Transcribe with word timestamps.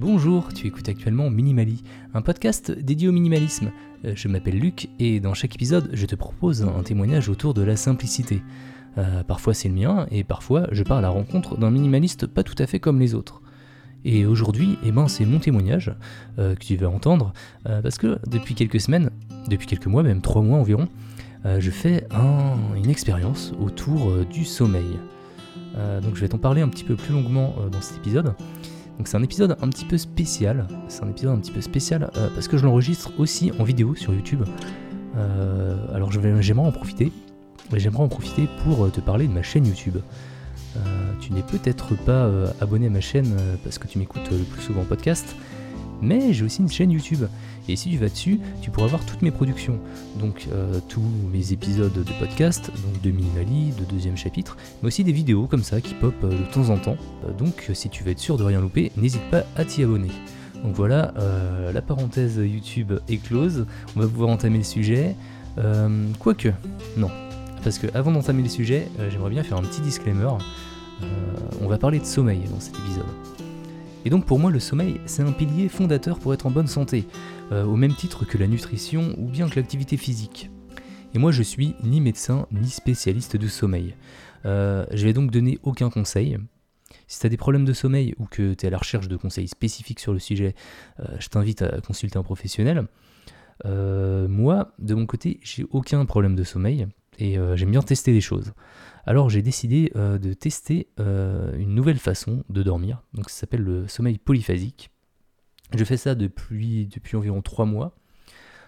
Bonjour, 0.00 0.52
tu 0.54 0.66
écoutes 0.66 0.88
actuellement 0.88 1.28
Minimali, 1.28 1.82
un 2.14 2.22
podcast 2.22 2.70
dédié 2.70 3.08
au 3.08 3.12
minimalisme. 3.12 3.70
Euh, 4.06 4.12
Je 4.16 4.28
m'appelle 4.28 4.58
Luc 4.58 4.88
et 4.98 5.20
dans 5.20 5.34
chaque 5.34 5.54
épisode, 5.54 5.90
je 5.92 6.06
te 6.06 6.14
propose 6.14 6.62
un 6.62 6.82
témoignage 6.82 7.28
autour 7.28 7.52
de 7.52 7.60
la 7.60 7.76
simplicité. 7.76 8.42
Euh, 8.96 9.22
parfois 9.22 9.52
c'est 9.52 9.68
le 9.68 9.74
mien 9.74 10.06
et 10.10 10.24
parfois 10.24 10.66
je 10.72 10.82
pars 10.84 10.96
à 10.98 11.00
la 11.02 11.10
rencontre 11.10 11.58
d'un 11.58 11.70
minimaliste 11.70 12.26
pas 12.26 12.42
tout 12.42 12.54
à 12.58 12.66
fait 12.66 12.80
comme 12.80 12.98
les 12.98 13.14
autres. 13.14 13.42
Et 14.06 14.24
aujourd'hui, 14.24 14.78
eh 14.86 14.90
ben, 14.92 15.06
c'est 15.06 15.26
mon 15.26 15.38
témoignage 15.38 15.94
euh, 16.38 16.54
que 16.54 16.64
tu 16.64 16.76
vas 16.76 16.88
entendre 16.88 17.34
parce 17.64 17.98
que 17.98 18.18
depuis 18.26 18.54
quelques 18.54 18.80
semaines, 18.80 19.10
depuis 19.48 19.66
quelques 19.66 19.86
mois, 19.86 20.02
même 20.02 20.22
trois 20.22 20.40
mois 20.40 20.58
environ, 20.58 20.88
je 21.44 21.70
fais 21.70 22.06
un- 22.10 22.56
une 22.76 22.88
expérience 22.90 23.52
autour 23.60 24.24
du 24.24 24.44
sommeil. 24.46 24.98
Donc 26.02 26.14
je 26.16 26.20
vais 26.22 26.28
t'en 26.28 26.38
parler 26.38 26.62
un 26.62 26.68
petit 26.68 26.84
peu 26.84 26.96
plus 26.96 27.12
longuement 27.12 27.54
dans 27.70 27.80
cet 27.82 27.98
épisode. 27.98 28.34
Donc 29.00 29.08
c'est 29.08 29.16
un 29.16 29.22
épisode 29.22 29.56
un 29.62 29.68
petit 29.70 29.86
peu 29.86 29.96
spécial. 29.96 30.68
C'est 30.88 31.02
un 31.02 31.08
épisode 31.08 31.30
un 31.30 31.38
petit 31.38 31.52
peu 31.52 31.62
spécial 31.62 32.10
euh, 32.18 32.28
parce 32.34 32.48
que 32.48 32.58
je 32.58 32.66
l'enregistre 32.66 33.12
aussi 33.16 33.50
en 33.58 33.64
vidéo 33.64 33.94
sur 33.94 34.12
YouTube. 34.12 34.42
Euh, 35.16 35.74
alors 35.94 36.12
j'aimerais 36.12 36.66
en 36.68 36.70
profiter. 36.70 37.10
J'aimerais 37.74 38.02
en 38.02 38.08
profiter 38.08 38.46
pour 38.62 38.84
euh, 38.84 38.90
te 38.90 39.00
parler 39.00 39.26
de 39.26 39.32
ma 39.32 39.42
chaîne 39.42 39.66
YouTube. 39.66 39.96
Tu 41.22 41.32
n'es 41.32 41.42
peut-être 41.42 41.94
pas 42.04 42.30
abonné 42.60 42.88
à 42.88 42.90
ma 42.90 43.00
chaîne 43.00 43.36
parce 43.64 43.78
que 43.78 43.86
tu 43.86 43.98
m'écoutes 43.98 44.30
le 44.30 44.44
plus 44.44 44.62
souvent 44.62 44.82
en 44.82 44.84
podcast, 44.84 45.34
mais 46.02 46.32
j'ai 46.32 46.44
aussi 46.44 46.60
une 46.60 46.70
chaîne 46.70 46.90
YouTube. 46.90 47.24
Et 47.68 47.76
si 47.76 47.90
tu 47.90 47.96
vas 47.98 48.08
dessus, 48.08 48.40
tu 48.62 48.70
pourras 48.70 48.88
voir 48.88 49.04
toutes 49.04 49.22
mes 49.22 49.30
productions. 49.30 49.78
Donc 50.18 50.48
euh, 50.52 50.80
tous 50.88 51.04
mes 51.32 51.52
épisodes 51.52 51.92
de 51.92 52.12
podcast, 52.18 52.70
donc 52.84 53.00
de 53.02 53.10
Minimali, 53.10 53.72
de 53.78 53.84
deuxième 53.84 54.16
chapitre, 54.16 54.56
mais 54.82 54.88
aussi 54.88 55.04
des 55.04 55.12
vidéos 55.12 55.46
comme 55.46 55.62
ça 55.62 55.80
qui 55.80 55.94
pop 55.94 56.14
euh, 56.24 56.30
de 56.30 56.52
temps 56.52 56.70
en 56.70 56.78
temps. 56.78 56.96
Euh, 57.24 57.32
donc 57.32 57.70
si 57.74 57.88
tu 57.88 58.02
veux 58.02 58.10
être 58.10 58.18
sûr 58.18 58.36
de 58.36 58.44
rien 58.44 58.60
louper, 58.60 58.90
n'hésite 58.96 59.22
pas 59.30 59.44
à 59.56 59.64
t'y 59.64 59.82
abonner. 59.82 60.10
Donc 60.64 60.74
voilà, 60.74 61.14
la 61.72 61.80
parenthèse 61.80 62.36
YouTube 62.36 62.92
est 63.08 63.16
close. 63.16 63.64
On 63.96 64.00
va 64.00 64.06
pouvoir 64.06 64.28
entamer 64.28 64.58
le 64.58 64.64
sujet. 64.64 65.16
Quoique, 66.18 66.50
non. 66.98 67.08
Parce 67.64 67.78
que 67.78 67.86
avant 67.94 68.12
d'entamer 68.12 68.42
le 68.42 68.48
sujet, 68.50 68.86
j'aimerais 69.10 69.30
bien 69.30 69.42
faire 69.42 69.56
un 69.56 69.62
petit 69.62 69.80
disclaimer. 69.80 70.28
On 71.62 71.66
va 71.66 71.78
parler 71.78 71.98
de 71.98 72.04
sommeil 72.04 72.40
dans 72.52 72.60
cet 72.60 72.74
épisode. 72.78 73.06
Et 74.04 74.10
donc 74.10 74.24
pour 74.24 74.38
moi, 74.38 74.50
le 74.50 74.60
sommeil, 74.60 75.00
c'est 75.04 75.22
un 75.22 75.32
pilier 75.32 75.68
fondateur 75.68 76.18
pour 76.18 76.32
être 76.32 76.46
en 76.46 76.50
bonne 76.50 76.66
santé, 76.66 77.06
euh, 77.52 77.64
au 77.64 77.76
même 77.76 77.94
titre 77.94 78.24
que 78.24 78.38
la 78.38 78.46
nutrition 78.46 79.14
ou 79.18 79.28
bien 79.28 79.48
que 79.48 79.56
l'activité 79.56 79.98
physique. 79.98 80.50
Et 81.12 81.18
moi, 81.18 81.32
je 81.32 81.42
suis 81.42 81.74
ni 81.82 82.00
médecin 82.00 82.46
ni 82.50 82.70
spécialiste 82.70 83.36
du 83.36 83.48
sommeil. 83.48 83.94
Euh, 84.46 84.86
je 84.92 85.04
vais 85.04 85.12
donc 85.12 85.30
donner 85.30 85.58
aucun 85.62 85.90
conseil. 85.90 86.38
Si 87.08 87.20
tu 87.20 87.26
as 87.26 87.28
des 87.28 87.36
problèmes 87.36 87.66
de 87.66 87.72
sommeil 87.74 88.14
ou 88.18 88.24
que 88.24 88.54
tu 88.54 88.64
es 88.64 88.68
à 88.68 88.70
la 88.70 88.78
recherche 88.78 89.08
de 89.08 89.16
conseils 89.16 89.48
spécifiques 89.48 90.00
sur 90.00 90.14
le 90.14 90.18
sujet, 90.18 90.54
euh, 91.00 91.04
je 91.18 91.28
t'invite 91.28 91.60
à 91.60 91.80
consulter 91.80 92.18
un 92.18 92.22
professionnel. 92.22 92.86
Moi, 93.66 94.72
de 94.78 94.94
mon 94.94 95.04
côté, 95.04 95.38
j'ai 95.42 95.66
aucun 95.70 96.06
problème 96.06 96.34
de 96.34 96.44
sommeil 96.44 96.88
et 97.20 97.38
euh, 97.38 97.56
j'aime 97.56 97.70
bien 97.70 97.82
tester 97.82 98.12
des 98.12 98.20
choses. 98.20 98.52
Alors 99.06 99.30
j'ai 99.30 99.42
décidé 99.42 99.92
euh, 99.96 100.18
de 100.18 100.32
tester 100.32 100.88
euh, 100.98 101.56
une 101.56 101.74
nouvelle 101.74 101.98
façon 101.98 102.44
de 102.48 102.62
dormir, 102.62 103.02
donc 103.14 103.30
ça 103.30 103.40
s'appelle 103.40 103.62
le 103.62 103.86
sommeil 103.86 104.18
polyphasique. 104.18 104.90
Je 105.76 105.84
fais 105.84 105.96
ça 105.96 106.14
depuis, 106.14 106.86
depuis 106.86 107.16
environ 107.16 107.42
3 107.42 107.64
mois, 107.66 107.94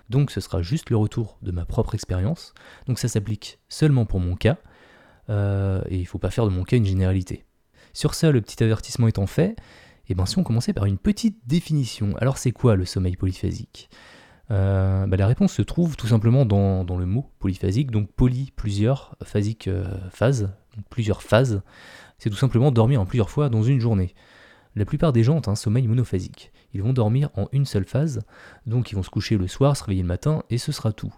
donc 0.09 0.31
ce 0.31 0.41
sera 0.41 0.63
juste 0.63 0.91
le 0.91 0.97
retour 0.97 1.39
de 1.43 1.51
ma 1.51 1.65
propre 1.65 1.95
expérience. 1.95 2.55
Donc 2.87 2.99
ça 2.99 3.09
s'applique 3.09 3.59
seulement 3.69 4.07
pour 4.07 4.21
mon 4.21 4.37
cas, 4.37 4.59
et 5.29 5.97
il 5.97 6.01
ne 6.01 6.07
faut 6.07 6.19
pas 6.19 6.31
faire 6.31 6.45
de 6.45 6.51
mon 6.51 6.63
cas 6.63 6.77
une 6.77 6.85
généralité. 6.85 7.45
Sur 7.93 8.15
ça, 8.15 8.31
le 8.31 8.41
petit 8.41 8.63
avertissement 8.63 9.09
étant 9.09 9.27
fait, 9.27 9.57
et 10.09 10.15
ben 10.15 10.27
si 10.27 10.39
on 10.39 10.45
commençait 10.45 10.73
par 10.73 10.85
une 10.85 10.99
petite 10.99 11.39
définition. 11.47 12.15
Alors 12.19 12.39
c'est 12.39 12.53
quoi 12.53 12.77
le 12.77 12.85
sommeil 12.85 13.17
polyphasique? 13.17 13.89
Euh, 14.51 15.07
bah, 15.07 15.17
la 15.17 15.27
réponse 15.27 15.53
se 15.53 15.63
trouve 15.63 15.97
tout 15.97 16.07
simplement 16.07 16.45
dans, 16.45 16.85
le 16.97 17.07
mot 17.07 17.31
polyphasique, 17.39 17.91
donc 17.91 18.11
poly, 18.11 18.53
plusieurs, 18.57 19.17
phasique, 19.23 19.69
euh, 19.69 19.87
plusieurs 20.91 21.23
phases. 21.23 21.63
C'est 22.19 22.31
tout 22.31 22.37
simplement 22.37 22.71
dormir 22.71 23.01
en 23.01 23.07
plusieurs 23.07 23.31
fois 23.31 23.49
dans 23.49 23.63
une 23.63 23.81
journée. 23.81 24.15
La 24.75 24.85
plupart 24.85 25.13
des 25.13 25.23
gens 25.23 25.37
ont 25.37 25.49
un 25.49 25.55
sommeil 25.55 25.87
monophasique. 25.87 26.53
Ils 26.73 26.83
vont 26.83 26.93
dormir 26.93 27.31
en 27.37 27.49
une 27.53 27.67
seule 27.67 27.85
phase, 27.85 28.21
donc 28.67 28.91
ils 28.91 28.95
vont 28.95 29.03
se 29.03 29.11
coucher 29.11 29.37
le 29.37 29.47
soir, 29.47 29.77
se 29.77 29.85
réveiller 29.85 30.03
le 30.03 30.09
matin, 30.09 30.43
et 30.49 30.59
ce 30.59 30.73
sera 30.73 30.93
tout. 30.93 31.15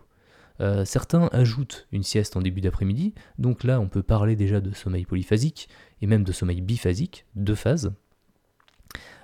Euh, 0.61 0.85
certains 0.85 1.29
ajoutent 1.33 1.87
une 1.93 2.03
sieste 2.03 2.37
en 2.37 2.41
début 2.41 2.61
d'après-midi, 2.61 3.15
donc 3.39 3.65
là 3.65 3.81
on 3.81 3.89
peut 3.89 4.03
parler 4.03 4.37
déjà 4.37 4.61
de 4.61 4.73
sommeil 4.73 5.05
polyphasique, 5.05 5.69
et 6.01 6.07
même 6.07 6.25
de 6.25 6.33
sommeil 6.33 6.61
biphasique, 6.61 7.27
deux 7.35 7.55
phases. 7.55 7.93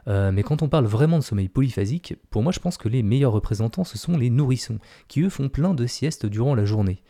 Euh, 0.08 0.32
mais 0.32 0.42
quand 0.42 0.62
on 0.62 0.68
parle 0.68 0.86
vraiment 0.86 1.18
de 1.18 1.24
sommeil 1.24 1.48
polyphasique, 1.48 2.14
pour 2.30 2.42
moi 2.42 2.52
je 2.52 2.60
pense 2.60 2.76
que 2.76 2.88
les 2.88 3.02
meilleurs 3.02 3.32
représentants 3.32 3.84
ce 3.84 3.98
sont 3.98 4.16
les 4.16 4.30
nourrissons, 4.30 4.78
qui 5.08 5.20
eux 5.22 5.28
font 5.28 5.48
plein 5.48 5.74
de 5.74 5.86
siestes 5.86 6.26
durant 6.26 6.54
la 6.54 6.64
journée. 6.64 7.02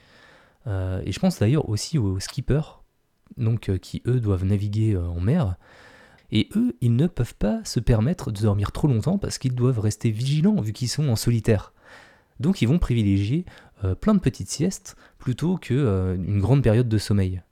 Euh, 0.66 1.00
et 1.04 1.12
je 1.12 1.20
pense 1.20 1.38
d'ailleurs 1.38 1.68
aussi 1.68 1.98
aux 1.98 2.20
skippers, 2.20 2.82
donc 3.36 3.68
euh, 3.68 3.78
qui 3.78 4.02
eux 4.06 4.20
doivent 4.20 4.44
naviguer 4.44 4.96
en 4.96 5.20
mer. 5.20 5.56
Et 6.32 6.48
eux, 6.54 6.76
ils 6.80 6.94
ne 6.94 7.08
peuvent 7.08 7.34
pas 7.34 7.60
se 7.64 7.80
permettre 7.80 8.30
de 8.30 8.40
dormir 8.40 8.70
trop 8.70 8.86
longtemps 8.86 9.18
parce 9.18 9.36
qu'ils 9.36 9.54
doivent 9.56 9.80
rester 9.80 10.10
vigilants 10.10 10.60
vu 10.60 10.72
qu'ils 10.72 10.88
sont 10.88 11.08
en 11.08 11.16
solitaire. 11.16 11.72
Donc 12.38 12.62
ils 12.62 12.68
vont 12.68 12.78
privilégier 12.78 13.44
plein 14.00 14.14
de 14.14 14.20
petites 14.20 14.48
siestes 14.48 14.96
plutôt 15.18 15.56
qu'une 15.56 16.38
grande 16.38 16.62
période 16.62 16.88
de 16.88 16.98
sommeil. 16.98 17.42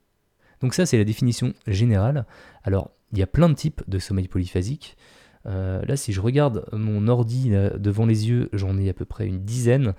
Donc 0.61 0.73
ça 0.73 0.85
c'est 0.85 0.97
la 0.97 1.03
définition 1.03 1.53
générale. 1.67 2.25
Alors 2.63 2.91
il 3.11 3.19
y 3.19 3.21
a 3.21 3.27
plein 3.27 3.49
de 3.49 3.53
types 3.53 3.81
de 3.89 3.99
sommeil 3.99 4.29
polyphasique. 4.29 4.95
Euh, 5.45 5.81
là, 5.85 5.95
si 5.95 6.13
je 6.13 6.21
regarde 6.21 6.65
mon 6.73 7.07
ordi 7.07 7.49
là, 7.49 7.69
devant 7.77 8.05
les 8.05 8.27
yeux, 8.27 8.49
j'en 8.53 8.77
ai 8.77 8.89
à 8.89 8.93
peu 8.93 9.05
près 9.05 9.27
une 9.27 9.43
dizaine. 9.43 9.93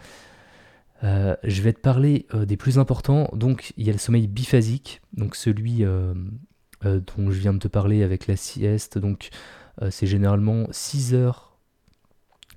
Euh, 1.02 1.34
je 1.44 1.62
vais 1.62 1.72
te 1.72 1.80
parler 1.80 2.26
euh, 2.34 2.44
des 2.44 2.56
plus 2.56 2.78
importants. 2.78 3.30
Donc, 3.32 3.72
il 3.76 3.86
y 3.86 3.90
a 3.90 3.92
le 3.92 3.98
sommeil 3.98 4.26
biphasique, 4.26 5.00
donc 5.14 5.34
celui 5.34 5.84
euh, 5.84 6.14
euh, 6.84 7.00
dont 7.16 7.30
je 7.30 7.38
viens 7.38 7.54
de 7.54 7.58
te 7.58 7.68
parler 7.68 8.02
avec 8.02 8.26
la 8.26 8.36
sieste. 8.36 8.98
Donc, 8.98 9.30
euh, 9.82 9.90
c'est 9.90 10.06
généralement 10.06 10.66
6 10.70 11.14
heures. 11.14 11.56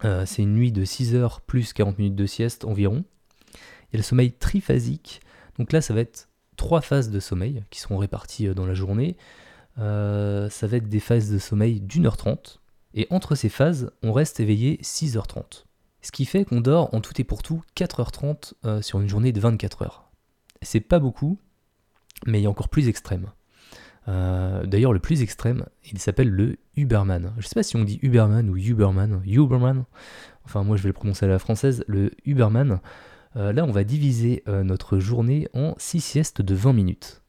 Euh, 0.04 0.26
c'est 0.26 0.42
une 0.42 0.54
nuit 0.54 0.72
de 0.72 0.84
6 0.84 1.16
heures 1.16 1.42
plus 1.42 1.74
40 1.74 1.98
minutes 1.98 2.16
de 2.16 2.26
sieste 2.26 2.66
environ. 2.66 3.06
Il 3.54 3.94
y 3.94 3.96
a 3.96 3.98
le 3.98 4.04
sommeil 4.04 4.32
triphasique. 4.34 5.22
Donc 5.58 5.72
là, 5.72 5.82
ça 5.82 5.94
va 5.94 6.02
être 6.02 6.28
trois 6.58 6.82
phases 6.82 7.10
de 7.10 7.20
sommeil 7.20 7.64
qui 7.70 7.80
seront 7.80 7.98
réparties 7.98 8.48
euh, 8.48 8.54
dans 8.54 8.66
la 8.66 8.74
journée. 8.74 9.16
Euh, 9.80 10.50
ça 10.50 10.68
va 10.68 10.78
être 10.78 10.90
des 10.90 11.00
phases 11.00 11.32
de 11.32 11.38
sommeil 11.38 11.80
d'une 11.80 12.06
heure 12.06 12.18
trente. 12.18 12.62
Et 12.94 13.08
entre 13.10 13.36
ces 13.36 13.50
phases, 13.50 13.92
on 14.04 14.12
reste 14.12 14.40
éveillé 14.40 14.80
6h30. 14.84 15.66
Ce 16.02 16.12
qui 16.12 16.26
fait 16.26 16.46
qu'on 16.46 16.62
dort 16.62 16.94
en 16.94 17.02
tout 17.02 17.20
et 17.20 17.24
pour 17.24 17.42
tout 17.42 17.64
4h30 17.78 18.54
euh, 18.66 18.82
sur 18.82 19.00
une 19.00 19.08
journée 19.08 19.32
de 19.32 19.40
24 19.40 19.84
heures. 19.84 20.12
C'est 20.62 20.82
pas 20.82 21.00
beaucoup, 21.00 21.40
mais 22.28 22.40
il 22.40 22.44
y 22.44 22.46
a 22.46 22.50
encore 22.50 22.70
plus 22.70 22.90
extrême. 22.90 23.32
Euh, 24.10 24.66
D'ailleurs, 24.66 24.92
le 24.92 25.00
plus 25.00 25.22
extrême, 25.22 25.66
il 25.92 26.00
s'appelle 26.00 26.30
le 26.30 26.58
Uberman. 26.76 27.34
Je 27.38 27.48
sais 27.48 27.56
pas 27.56 27.64
si 27.64 27.78
on 27.78 27.86
dit 27.86 28.00
Uberman 28.02 28.50
ou 28.50 28.58
Uberman. 28.58 29.22
Uberman. 29.26 29.86
Enfin, 30.44 30.64
moi 30.64 30.76
je 30.76 30.84
vais 30.84 30.90
le 30.90 30.94
prononcer 30.94 31.26
à 31.26 31.30
la 31.30 31.40
française. 31.40 31.86
Le 31.88 32.12
Uberman. 32.26 32.82
Euh, 33.38 33.54
là, 33.54 33.64
on 33.64 33.72
va 33.72 33.84
diviser 33.84 34.44
notre 34.46 35.00
journée 35.00 35.48
en 35.54 35.74
6 35.78 36.02
siestes 36.02 36.42
de 36.42 36.54
20 36.54 36.74
minutes. 36.74 37.22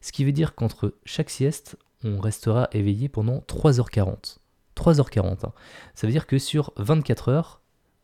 Ce 0.00 0.12
qui 0.12 0.24
veut 0.24 0.32
dire 0.32 0.54
qu'entre 0.54 0.94
chaque 1.04 1.30
sieste, 1.30 1.76
on 2.04 2.20
restera 2.20 2.68
éveillé 2.72 3.08
pendant 3.08 3.38
3h40. 3.38 4.38
3h40. 4.76 5.46
hein. 5.46 5.52
Ça 5.94 6.06
veut 6.06 6.12
dire 6.12 6.26
que 6.26 6.38
sur 6.38 6.72
24 6.76 7.28
heures, 7.28 7.60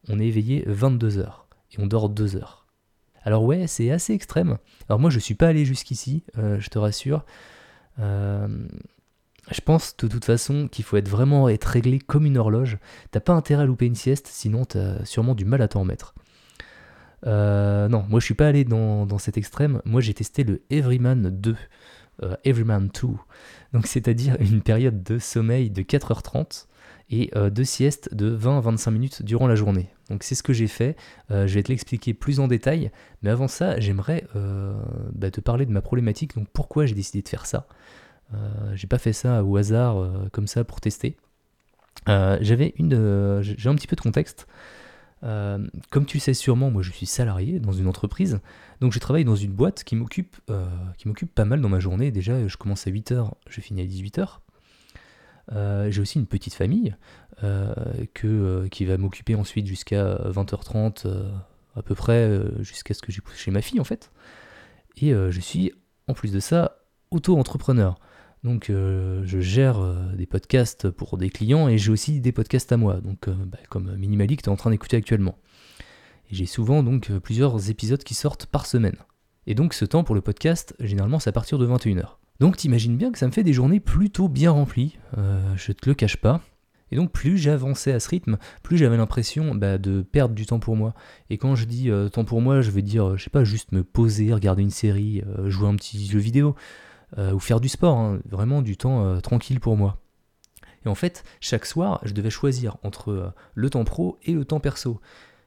on 0.08 0.18
est 0.18 0.26
éveillé 0.26 0.64
22 0.66 1.18
heures 1.18 1.46
et 1.72 1.80
on 1.80 1.86
dort 1.86 2.08
2 2.08 2.36
heures. 2.36 2.66
Alors 3.22 3.44
ouais, 3.44 3.66
c'est 3.66 3.90
assez 3.90 4.14
extrême. 4.14 4.56
Alors 4.88 4.98
moi, 4.98 5.10
je 5.10 5.18
suis 5.18 5.34
pas 5.34 5.48
allé 5.48 5.64
jusqu'ici, 5.64 6.24
euh, 6.38 6.58
je 6.58 6.70
te 6.70 6.78
rassure. 6.78 7.24
Euh, 7.98 8.48
je 9.50 9.60
pense 9.60 9.96
de 9.96 10.06
toute 10.06 10.24
façon 10.24 10.68
qu'il 10.68 10.84
faut 10.84 10.96
être 10.96 11.08
vraiment 11.08 11.48
être 11.48 11.64
réglé 11.64 11.98
comme 11.98 12.24
une 12.24 12.38
horloge. 12.38 12.78
T'as 13.10 13.20
pas 13.20 13.32
intérêt 13.32 13.64
à 13.64 13.66
louper 13.66 13.86
une 13.86 13.94
sieste, 13.94 14.28
sinon 14.28 14.64
t'as 14.64 15.04
sûrement 15.04 15.34
du 15.34 15.44
mal 15.44 15.60
à 15.60 15.68
t'en 15.68 15.80
remettre. 15.80 16.14
Euh, 17.26 17.88
non, 17.88 18.04
moi 18.08 18.20
je 18.20 18.24
suis 18.24 18.34
pas 18.34 18.46
allé 18.46 18.64
dans, 18.64 19.06
dans 19.06 19.18
cet 19.18 19.36
extrême. 19.36 19.82
Moi 19.84 20.00
j'ai 20.00 20.14
testé 20.14 20.44
le 20.44 20.62
Everyman 20.70 21.30
2, 21.30 21.56
euh, 22.22 22.36
Everyman 22.44 22.88
2. 22.88 23.08
Donc 23.72 23.86
c'est-à-dire 23.86 24.36
une 24.40 24.62
période 24.62 25.02
de 25.02 25.18
sommeil 25.18 25.70
de 25.70 25.82
4h30 25.82 26.66
et 27.10 27.30
euh, 27.36 27.50
de 27.50 27.64
sieste 27.64 28.14
de 28.14 28.36
20-25 28.36 28.90
minutes 28.90 29.22
durant 29.22 29.46
la 29.46 29.54
journée. 29.54 29.88
Donc 30.08 30.22
c'est 30.22 30.34
ce 30.34 30.42
que 30.42 30.52
j'ai 30.52 30.66
fait. 30.66 30.96
Euh, 31.30 31.46
je 31.46 31.54
vais 31.54 31.62
te 31.62 31.68
l'expliquer 31.68 32.14
plus 32.14 32.40
en 32.40 32.48
détail. 32.48 32.90
Mais 33.22 33.30
avant 33.30 33.48
ça, 33.48 33.78
j'aimerais 33.80 34.26
bah, 35.12 35.30
te 35.30 35.40
parler 35.40 35.66
de 35.66 35.72
ma 35.72 35.80
problématique. 35.80 36.34
Donc 36.34 36.48
pourquoi 36.52 36.86
j'ai 36.86 36.94
décidé 36.94 37.22
de 37.22 37.28
faire 37.28 37.46
ça? 37.46 37.66
J'ai 38.74 38.86
pas 38.86 38.98
fait 38.98 39.12
ça 39.12 39.42
au 39.42 39.56
hasard 39.56 40.08
comme 40.30 40.46
ça 40.46 40.62
pour 40.62 40.80
tester. 40.80 41.16
J'avais 42.06 42.74
une, 42.76 43.40
j'ai 43.42 43.68
un 43.68 43.74
petit 43.74 43.88
peu 43.88 43.96
de 43.96 44.00
contexte. 44.00 44.46
Euh, 45.22 45.66
comme 45.90 46.06
tu 46.06 46.18
sais 46.18 46.34
sûrement, 46.34 46.70
moi 46.70 46.82
je 46.82 46.90
suis 46.90 47.06
salarié 47.06 47.60
dans 47.60 47.72
une 47.72 47.86
entreprise, 47.86 48.40
donc 48.80 48.92
je 48.92 48.98
travaille 48.98 49.24
dans 49.24 49.36
une 49.36 49.52
boîte 49.52 49.84
qui 49.84 49.94
m'occupe 49.94 50.36
euh, 50.48 50.66
pas 51.34 51.44
mal 51.44 51.60
dans 51.60 51.68
ma 51.68 51.80
journée. 51.80 52.10
Déjà, 52.10 52.46
je 52.46 52.56
commence 52.56 52.86
à 52.86 52.90
8h, 52.90 53.30
je 53.48 53.60
finis 53.60 53.82
à 53.82 53.84
18h. 53.84 54.38
j'ai 55.90 56.00
aussi 56.00 56.18
une 56.18 56.26
petite 56.26 56.54
famille 56.54 56.96
qui 58.14 58.84
va 58.84 58.98
m'occuper 58.98 59.34
ensuite 59.34 59.66
jusqu'à 59.66 60.16
20h30 60.16 61.06
à 61.76 61.82
peu 61.82 61.94
près, 61.94 62.40
jusqu'à 62.60 62.94
ce 62.94 63.02
que 63.02 63.12
j'ai 63.12 63.20
chez 63.36 63.50
ma 63.50 63.60
fille 63.60 63.80
en 63.80 63.84
fait. 63.84 64.10
Et 64.96 65.12
je 65.12 65.40
suis 65.40 65.72
en 66.08 66.14
plus 66.14 66.32
de 66.32 66.40
ça 66.40 66.78
auto-entrepreneur. 67.10 67.98
Donc 68.42 68.66
je 68.68 69.40
gère 69.40 69.82
des 70.14 70.24
podcasts 70.26 70.88
pour 70.88 71.18
des 71.18 71.28
clients 71.28 71.68
et 71.68 71.76
j'ai 71.76 71.92
aussi 71.92 72.20
des 72.20 72.32
podcasts 72.32 72.72
à 72.72 72.78
moi, 72.78 73.00
donc 73.02 73.28
bah, 73.28 73.58
comme 73.68 73.94
Minimali 73.96 74.36
que 74.36 74.42
tu 74.42 74.48
es 74.48 74.52
en 74.52 74.56
train 74.56 74.70
d'écouter 74.70 74.96
actuellement. 74.96 75.36
J'ai 76.30 76.46
souvent 76.46 76.82
donc 76.82 77.12
plusieurs 77.18 77.68
épisodes 77.68 78.02
qui 78.02 78.14
sortent 78.14 78.46
par 78.46 78.64
semaine. 78.64 78.96
Et 79.46 79.54
donc 79.54 79.74
ce 79.74 79.84
temps 79.84 80.04
pour 80.04 80.14
le 80.14 80.20
podcast, 80.20 80.74
généralement 80.80 81.18
c'est 81.18 81.28
à 81.28 81.32
partir 81.32 81.58
de 81.58 81.66
21h. 81.66 82.16
Donc 82.40 82.56
t'imagines 82.56 82.96
bien 82.96 83.12
que 83.12 83.18
ça 83.18 83.26
me 83.26 83.32
fait 83.32 83.44
des 83.44 83.52
journées 83.52 83.80
plutôt 83.80 84.28
bien 84.28 84.50
remplies, 84.50 84.98
euh, 85.18 85.40
je 85.56 85.72
te 85.72 85.88
le 85.88 85.94
cache 85.94 86.16
pas. 86.16 86.40
Et 86.90 86.96
donc 86.96 87.12
plus 87.12 87.36
j'avançais 87.36 87.92
à 87.92 88.00
ce 88.00 88.08
rythme, 88.08 88.38
plus 88.62 88.78
j'avais 88.78 88.96
l'impression 88.96 89.54
bah, 89.54 89.76
de 89.76 90.00
perdre 90.00 90.34
du 90.34 90.46
temps 90.46 90.58
pour 90.58 90.74
moi. 90.74 90.94
Et 91.28 91.36
quand 91.36 91.54
je 91.54 91.66
dis 91.66 91.90
euh, 91.90 92.08
temps 92.08 92.24
pour 92.24 92.40
moi, 92.40 92.62
je 92.62 92.70
veux 92.70 92.80
dire, 92.80 93.16
je 93.16 93.24
sais 93.24 93.30
pas, 93.30 93.44
juste 93.44 93.72
me 93.72 93.84
poser, 93.84 94.32
regarder 94.32 94.62
une 94.62 94.70
série, 94.70 95.22
euh, 95.26 95.50
jouer 95.50 95.68
un 95.68 95.76
petit 95.76 96.06
jeu 96.06 96.18
vidéo, 96.18 96.56
ou 97.16 97.38
faire 97.38 97.60
du 97.60 97.68
sport, 97.68 97.98
hein. 97.98 98.20
vraiment 98.28 98.62
du 98.62 98.76
temps 98.76 99.20
tranquille 99.20 99.60
pour 99.60 99.76
moi. 99.76 99.98
Et 100.84 100.88
en 100.88 100.94
fait, 100.94 101.24
chaque 101.40 101.66
soir, 101.66 102.00
je 102.04 102.14
devais 102.14 102.30
choisir 102.30 102.76
entre 102.82 103.34
le 103.54 103.70
temps 103.70 103.84
pro 103.84 104.18
et 104.22 104.32
le 104.32 104.44
temps 104.44 104.60
perso. 104.60 105.00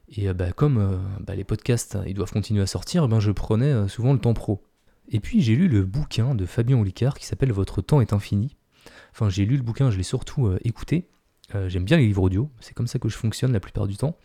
Et 0.10 0.30
euh, 0.30 0.34
bah, 0.34 0.52
comme 0.52 0.78
euh, 0.78 0.98
bah, 1.20 1.36
les 1.36 1.44
podcasts, 1.44 1.98
ils 2.06 2.14
doivent 2.14 2.32
continuer 2.32 2.62
à 2.62 2.68
sortir, 2.68 3.08
ben, 3.08 3.20
je 3.20 3.32
prenais 3.32 3.72
euh, 3.72 3.88
souvent 3.88 4.14
le 4.14 4.20
temps 4.20 4.34
pro. 4.34 4.64
Et 5.10 5.20
puis 5.20 5.42
j'ai 5.42 5.56
lu 5.56 5.68
le 5.68 5.84
bouquin 5.84 6.36
de 6.36 6.46
Fabien 6.46 6.80
Olicard 6.80 7.18
qui 7.18 7.26
s'appelle 7.26 7.52
Votre 7.52 7.82
temps 7.82 8.02
est 8.02 8.14
infini. 8.14 8.56
Enfin, 9.12 9.30
j'ai 9.30 9.46
lu 9.46 9.58
le 9.58 9.64
bouquin, 9.64 9.92
je 9.92 9.98
l'ai 9.98 10.04
surtout 10.04 10.52
écouté. 10.64 11.10
J'aime 11.68 11.84
bien 11.84 11.98
les 11.98 12.08
livres 12.08 12.24
audio, 12.24 12.50
c'est 12.62 12.74
comme 12.74 12.88
ça 12.88 12.98
que 12.98 13.10
je 13.10 13.16
fonctionne 13.16 13.52
la 13.52 13.60
plupart 13.60 13.86
du 13.86 13.96
temps. 13.96 14.18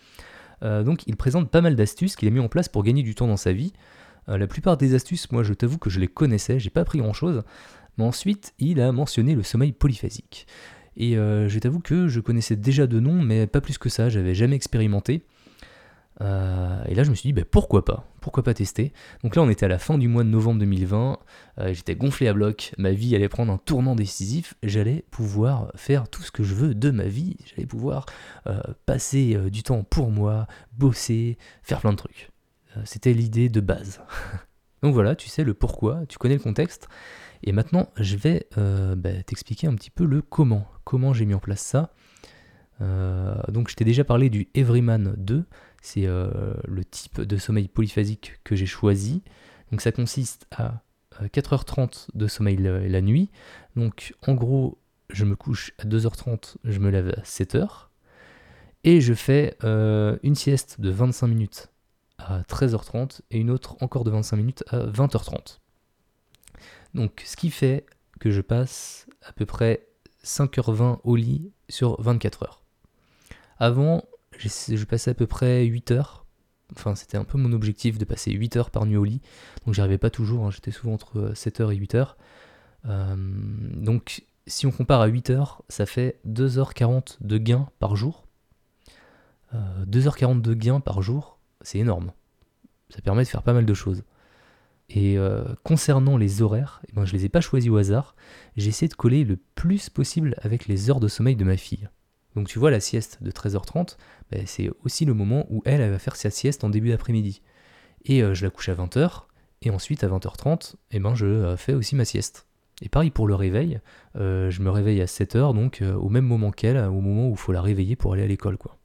donc 0.63 1.07
il 1.07 1.15
présente 1.17 1.51
pas 1.51 1.61
mal 1.61 1.77
d'astuces 1.77 2.17
qu'il 2.17 2.27
a 2.27 2.31
mis 2.31 2.41
en 2.41 2.49
place 2.49 2.71
pour 2.71 2.83
gagner 2.85 3.03
du 3.03 3.15
temps 3.15 3.27
dans 3.27 3.37
sa 3.37 3.53
vie. 3.53 3.75
La 4.29 4.47
plupart 4.47 4.77
des 4.77 4.95
astuces, 4.95 5.31
moi 5.33 5.43
je 5.43 5.55
t'avoue 5.55 5.79
que 5.79 5.91
je 5.91 6.01
les 6.01 6.09
connaissais, 6.09 6.59
j'ai 6.59 6.71
pas 6.71 6.83
appris 6.83 6.99
grand 6.99 7.13
chose. 7.13 7.43
Mais 7.97 8.05
ensuite, 8.05 8.55
il 8.59 8.81
a 8.81 8.93
mentionné 8.93 9.35
le 9.35 9.43
sommeil 9.43 9.73
polyphasique. 9.73 10.47
Et 10.97 11.15
je 11.15 11.59
t'avoue 11.59 11.81
que 11.81 12.09
je 12.09 12.21
connaissais 12.21 12.57
déjà 12.57 12.87
de 12.87 13.01
nom, 13.01 13.23
mais 13.23 13.47
pas 13.47 13.61
plus 13.61 13.79
que 13.79 13.89
ça, 13.89 14.09
j'avais 14.09 14.35
jamais 14.35 14.57
expérimenté. 14.57 15.25
Euh, 16.21 16.83
et 16.87 16.95
là, 16.95 17.05
je 17.05 17.11
me 17.11 17.15
suis 17.15 17.29
dit, 17.29 17.33
bah, 17.33 17.47
pourquoi 17.49 17.85
pas? 17.85 18.05
Pourquoi 18.21 18.43
pas 18.43 18.55
tester? 18.55 18.93
Donc 19.23 19.37
là, 19.37 19.43
on 19.43 19.51
était 19.51 19.67
à 19.67 19.69
la 19.69 19.79
fin 19.79 19.99
du 19.99 20.09
mois 20.09 20.25
de 20.25 20.29
novembre 20.29 20.61
2020. 20.61 21.19
Euh, 21.59 21.73
j'étais 21.73 21.95
gonflé 21.95 22.29
à 22.29 22.33
bloc. 22.33 22.75
Ma 22.79 22.91
vie 22.91 23.15
allait 23.15 23.29
prendre 23.29 23.53
un 23.53 23.59
tournant 23.59 23.95
décisif. 23.95 24.55
J'allais 24.63 25.05
pouvoir 25.11 25.71
faire 25.77 26.09
tout 26.09 26.23
ce 26.23 26.31
que 26.31 26.43
je 26.43 26.55
veux 26.55 26.75
de 26.75 26.91
ma 26.91 27.05
vie. 27.05 27.37
J'allais 27.47 27.67
pouvoir 27.67 28.07
euh, 28.47 28.61
passer 28.87 29.37
du 29.51 29.63
temps 29.63 29.85
pour 29.85 30.11
moi, 30.11 30.47
bosser, 30.77 31.39
faire 31.63 31.81
plein 31.81 31.93
de 31.93 31.97
trucs. 31.97 32.31
C'était 32.85 33.13
l'idée 33.13 33.49
de 33.49 33.61
base. 33.61 34.01
Donc 34.83 34.95
voilà, 34.95 35.17
tu 35.17 35.29
sais 35.29 35.45
le 35.45 35.55
pourquoi, 35.55 36.07
tu 36.09 36.19
connais 36.19 36.37
le 36.37 36.41
contexte. 36.41 36.89
Et 37.43 37.53
maintenant, 37.53 37.89
je 37.97 38.17
vais 38.17 38.47
bah, 38.57 39.23
t'expliquer 39.25 39.67
un 39.67 39.75
petit 39.75 39.91
peu 39.91 40.05
le 40.05 40.23
comment. 40.23 40.67
Comment 40.85 41.13
j'ai 41.13 41.25
mis 41.25 41.35
en 41.35 41.41
place 41.41 41.61
ça. 41.61 41.93
donc 43.49 43.69
je 43.69 43.75
t'ai 43.75 43.85
déjà 43.85 44.05
parlé 44.05 44.31
du 44.31 44.49
Everyman 44.55 45.15
2. 45.17 45.45
C'est 45.83 46.07
euh, 46.07 46.55
le 46.67 46.85
type 46.85 47.21
de 47.21 47.37
sommeil 47.37 47.69
polyphasique 47.69 48.41
que 48.45 48.57
j'ai 48.57 48.67
choisi. 48.67 49.23
Donc 49.71 49.81
ça 49.81 49.93
consiste 49.93 50.47
à 50.51 50.83
4h30 51.23 51.81
euh, 51.81 51.87
de 52.15 52.27
sommeil 52.27 52.57
la, 52.57 53.01
nuit. 53.01 53.31
Donc 53.77 54.15
en 54.27 54.35
gros, 54.35 54.79
je 55.11 55.25
me 55.25 55.37
couche 55.37 55.73
à 55.79 55.85
2h30, 55.85 56.57
je 56.65 56.79
me 56.79 56.91
lève 56.91 57.15
à 57.17 57.23
7h. 57.23 57.89
Et 58.85 59.01
je 59.01 59.15
fais 59.15 59.57
euh, 59.65 60.19
une 60.23 60.35
sieste 60.35 60.81
de 60.81 60.91
25 60.91 61.27
minutes 61.27 61.69
à 62.19 62.43
13h30 62.43 63.21
et 63.31 63.39
une 63.39 63.51
autre 63.51 63.77
encore 63.81 64.05
de 64.05 64.11
25 64.11 64.37
minutes 64.37 64.65
à 64.69 64.87
20h30. 64.87 65.59
Donc 66.95 67.23
ce 67.25 67.37
qui 67.37 67.51
fait 67.51 67.87
que 68.19 68.31
je 68.31 68.41
passe 68.41 69.07
à 69.23 69.33
peu 69.33 69.47
près 69.47 69.87
5h20 70.25 71.01
au 71.05 71.17
lit 71.17 71.53
sur 71.69 72.01
24 72.03 72.43
heures. 72.43 72.63
Avant, 73.59 74.05
je 74.37 74.85
passais 74.85 75.11
à 75.11 75.15
peu 75.15 75.27
près 75.27 75.65
8 75.65 75.91
heures. 75.93 76.27
Enfin, 76.73 76.95
c'était 76.95 77.17
un 77.17 77.25
peu 77.25 77.39
mon 77.39 77.53
objectif 77.53 77.99
de 77.99 78.05
passer 78.05 78.31
8 78.33 78.57
heures 78.57 78.71
par 78.71 78.87
nuit 78.87 78.97
au 78.97 79.05
lit. 79.05 79.21
Donc, 79.65 79.75
j'y 79.75 79.81
arrivais 79.81 79.99
pas 79.99 80.11
toujours. 80.11 80.45
Hein. 80.45 80.51
J'étais 80.51 80.71
souvent 80.71 80.95
entre 80.95 81.33
7 81.35 81.61
heures 81.61 81.73
et 81.73 81.77
8 81.77 81.95
heures. 81.95 82.17
Euh, 82.87 83.17
donc, 83.17 84.25
si 84.47 84.67
on 84.67 84.71
compare 84.71 85.01
à 85.01 85.07
8 85.07 85.31
heures, 85.31 85.63
ça 85.69 85.87
fait 85.87 86.21
2h40 86.27 87.17
de 87.21 87.39
gain 87.39 87.69
par 87.79 87.97
jour. 87.97 88.27
2h40 89.55 90.39
euh, 90.39 90.41
de 90.41 90.55
gain 90.55 90.81
par 90.81 91.01
jour, 91.01 91.38
c'est 91.63 91.79
énorme. 91.79 92.13
Ça 92.91 93.01
permet 93.03 93.23
de 93.23 93.29
faire 93.29 93.43
pas 93.43 93.53
mal 93.53 93.67
de 93.67 93.75
choses. 93.75 94.03
Et 94.91 95.19
euh, 95.19 95.45
concernant 95.65 96.17
les 96.17 96.41
horaires, 96.41 96.81
eh 96.89 96.93
ben, 96.93 97.05
je 97.05 97.13
ne 97.13 97.19
les 97.19 97.27
ai 97.27 97.29
pas 97.29 97.41
choisis 97.41 97.71
au 97.71 97.77
hasard. 97.77 98.17
J'ai 98.57 98.69
essayé 98.69 98.89
de 98.89 98.95
coller 98.95 99.25
le 99.25 99.37
plus 99.55 99.91
possible 99.91 100.35
avec 100.41 100.67
les 100.67 100.89
heures 100.89 101.01
de 101.01 101.09
sommeil 101.09 101.37
de 101.37 101.45
ma 101.45 101.57
fille. 101.57 101.89
Donc 102.35 102.49
tu 102.49 102.59
vois, 102.59 102.71
la 102.71 102.81
sieste 102.81 103.23
de 103.23 103.31
13h30, 103.31 103.97
ben, 104.31 104.47
c'est 104.47 104.71
aussi 104.85 105.05
le 105.05 105.13
moment 105.13 105.47
où 105.51 105.63
elle, 105.67 105.91
va 105.91 105.99
faire 105.99 106.17
sa 106.17 106.31
sieste 106.31 106.65
en 106.65 106.71
début 106.71 106.89
d'après-midi. 106.89 107.43
Et 108.05 108.23
euh, 108.23 108.33
je 108.33 108.45
la 108.47 108.51
couche 108.51 108.71
à 108.71 108.75
20h, 108.75 109.25
et 109.61 109.71
ensuite 109.71 110.05
à 110.05 110.09
20h30, 110.09 110.77
eh 110.93 111.01
ben, 111.01 111.15
je 111.15 111.27
euh, 111.27 111.57
fais 111.57 111.75
aussi 111.75 111.95
ma 111.95 112.07
sieste. 112.07 112.47
Et 112.81 112.89
pareil 112.89 113.11
pour 113.11 113.27
le 113.27 113.35
réveil, 113.35 113.81
je 114.15 114.63
me 114.63 114.71
réveille 114.71 115.03
à 115.03 115.07
7h, 115.07 115.53
donc 115.53 115.83
au 115.83 116.09
même 116.11 116.25
moment 116.25 116.53
qu'elle, 116.53 116.79
au 116.79 117.01
moment 117.01 117.27
où 117.27 117.33
il 117.33 117.37
faut 117.37 117.51
la 117.51 117.61
réveiller 117.61 117.97
pour 117.97 118.13
aller 118.13 118.23
à 118.23 118.29
l'école. 118.29 118.57
quoi. 118.57 118.78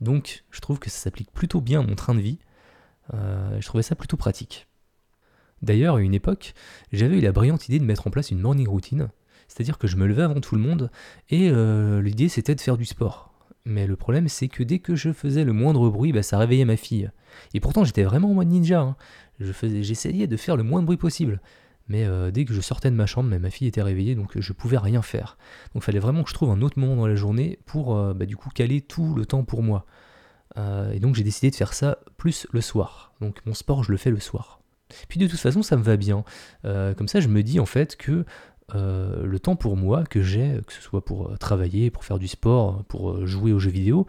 Donc 0.00 0.44
je 0.50 0.60
trouve 0.60 0.78
que 0.78 0.90
ça 0.90 0.98
s'applique 0.98 1.30
plutôt 1.32 1.60
bien 1.60 1.80
à 1.80 1.82
mon 1.82 1.94
train 1.94 2.14
de 2.14 2.20
vie, 2.20 2.38
je 3.12 3.64
trouvais 3.66 3.82
ça 3.82 3.94
plutôt 3.94 4.16
pratique. 4.16 4.66
D'ailleurs, 5.62 5.96
à 5.96 6.00
une 6.00 6.14
époque, 6.14 6.54
j'avais 6.92 7.18
eu 7.18 7.20
la 7.20 7.32
brillante 7.32 7.68
idée 7.68 7.78
de 7.78 7.84
mettre 7.84 8.06
en 8.06 8.10
place 8.10 8.30
une 8.30 8.40
morning 8.40 8.68
routine, 8.68 9.08
c'est-à-dire 9.48 9.78
que 9.78 9.86
je 9.86 9.96
me 9.96 10.06
levais 10.06 10.22
avant 10.22 10.40
tout 10.40 10.56
le 10.56 10.60
monde, 10.60 10.90
et 11.30 11.50
l'idée 12.02 12.28
c'était 12.28 12.54
de 12.54 12.60
faire 12.60 12.76
du 12.76 12.84
sport. 12.84 13.34
Mais 13.66 13.86
le 13.86 13.96
problème, 13.96 14.28
c'est 14.28 14.48
que 14.48 14.62
dès 14.62 14.78
que 14.78 14.94
je 14.94 15.12
faisais 15.12 15.42
le 15.42 15.54
moindre 15.54 15.88
bruit, 15.88 16.12
bah, 16.12 16.22
ça 16.22 16.36
réveillait 16.36 16.66
ma 16.66 16.76
fille. 16.76 17.10
Et 17.54 17.60
pourtant, 17.60 17.82
j'étais 17.82 18.02
vraiment 18.02 18.30
en 18.30 18.34
mode 18.34 18.48
ninja. 18.48 18.80
Hein. 18.80 18.96
J'essayais 19.40 20.26
de 20.26 20.36
faire 20.36 20.58
le 20.58 20.62
moins 20.62 20.80
de 20.80 20.86
bruit 20.86 20.98
possible. 20.98 21.40
Mais 21.88 22.04
euh, 22.04 22.30
dès 22.30 22.44
que 22.44 22.54
je 22.54 22.60
sortais 22.60 22.90
de 22.90 22.96
ma 22.96 23.06
chambre, 23.06 23.36
ma 23.36 23.50
fille 23.50 23.66
était 23.66 23.82
réveillée, 23.82 24.14
donc 24.14 24.38
je 24.38 24.52
pouvais 24.52 24.78
rien 24.78 25.02
faire. 25.02 25.36
Donc 25.74 25.82
il 25.82 25.86
fallait 25.86 25.98
vraiment 25.98 26.22
que 26.22 26.30
je 26.30 26.34
trouve 26.34 26.50
un 26.50 26.62
autre 26.62 26.78
moment 26.78 26.96
dans 26.96 27.06
la 27.06 27.14
journée 27.14 27.58
pour 27.66 27.96
euh, 27.96 28.14
bah, 28.14 28.26
du 28.26 28.36
coup 28.36 28.48
caler 28.50 28.80
tout 28.80 29.14
le 29.14 29.26
temps 29.26 29.44
pour 29.44 29.62
moi. 29.62 29.84
Euh, 30.56 30.92
et 30.92 31.00
donc 31.00 31.14
j'ai 31.14 31.24
décidé 31.24 31.50
de 31.50 31.56
faire 31.56 31.74
ça 31.74 31.98
plus 32.16 32.46
le 32.52 32.60
soir. 32.60 33.12
Donc 33.20 33.40
mon 33.44 33.54
sport, 33.54 33.84
je 33.84 33.90
le 33.90 33.98
fais 33.98 34.10
le 34.10 34.20
soir. 34.20 34.60
Puis 35.08 35.18
de 35.18 35.26
toute 35.26 35.40
façon, 35.40 35.62
ça 35.62 35.76
me 35.76 35.82
va 35.82 35.96
bien. 35.96 36.24
comme 36.62 37.08
ça, 37.08 37.20
je 37.20 37.28
me 37.28 37.42
dis 37.42 37.58
en 37.58 37.66
fait 37.66 37.96
que 37.96 38.24
le 38.72 39.38
temps 39.38 39.56
pour 39.56 39.76
moi 39.76 40.04
que 40.04 40.22
j'ai, 40.22 40.60
que 40.66 40.72
ce 40.72 40.80
soit 40.80 41.04
pour 41.04 41.36
travailler, 41.38 41.90
pour 41.90 42.04
faire 42.04 42.18
du 42.18 42.28
sport, 42.28 42.84
pour 42.84 43.26
jouer 43.26 43.52
aux 43.52 43.58
jeux 43.58 43.70
vidéo, 43.70 44.06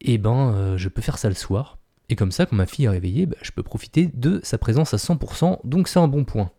et 0.00 0.14
eh 0.14 0.18
ben 0.18 0.76
je 0.76 0.88
peux 0.88 1.02
faire 1.02 1.18
ça 1.18 1.28
le 1.28 1.34
soir. 1.34 1.78
Et 2.08 2.16
comme 2.16 2.32
ça, 2.32 2.46
quand 2.46 2.56
ma 2.56 2.66
fille 2.66 2.86
est 2.86 2.90
réveillée, 2.90 3.26
bah, 3.26 3.36
je 3.42 3.52
peux 3.52 3.62
profiter 3.62 4.10
de 4.12 4.40
sa 4.42 4.58
présence 4.58 4.92
à 4.92 4.96
100%, 4.96 5.60
donc 5.64 5.88
c'est 5.88 6.00
un 6.00 6.08
bon 6.08 6.24
point. 6.24 6.50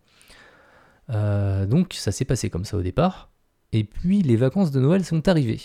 Donc 1.13 1.93
ça 1.93 2.11
s'est 2.11 2.25
passé 2.25 2.49
comme 2.49 2.65
ça 2.65 2.77
au 2.77 2.81
départ. 2.81 3.29
Et 3.71 3.83
puis 3.83 4.21
les 4.21 4.35
vacances 4.35 4.71
de 4.71 4.79
Noël 4.79 5.03
sont 5.03 5.27
arrivées. 5.27 5.61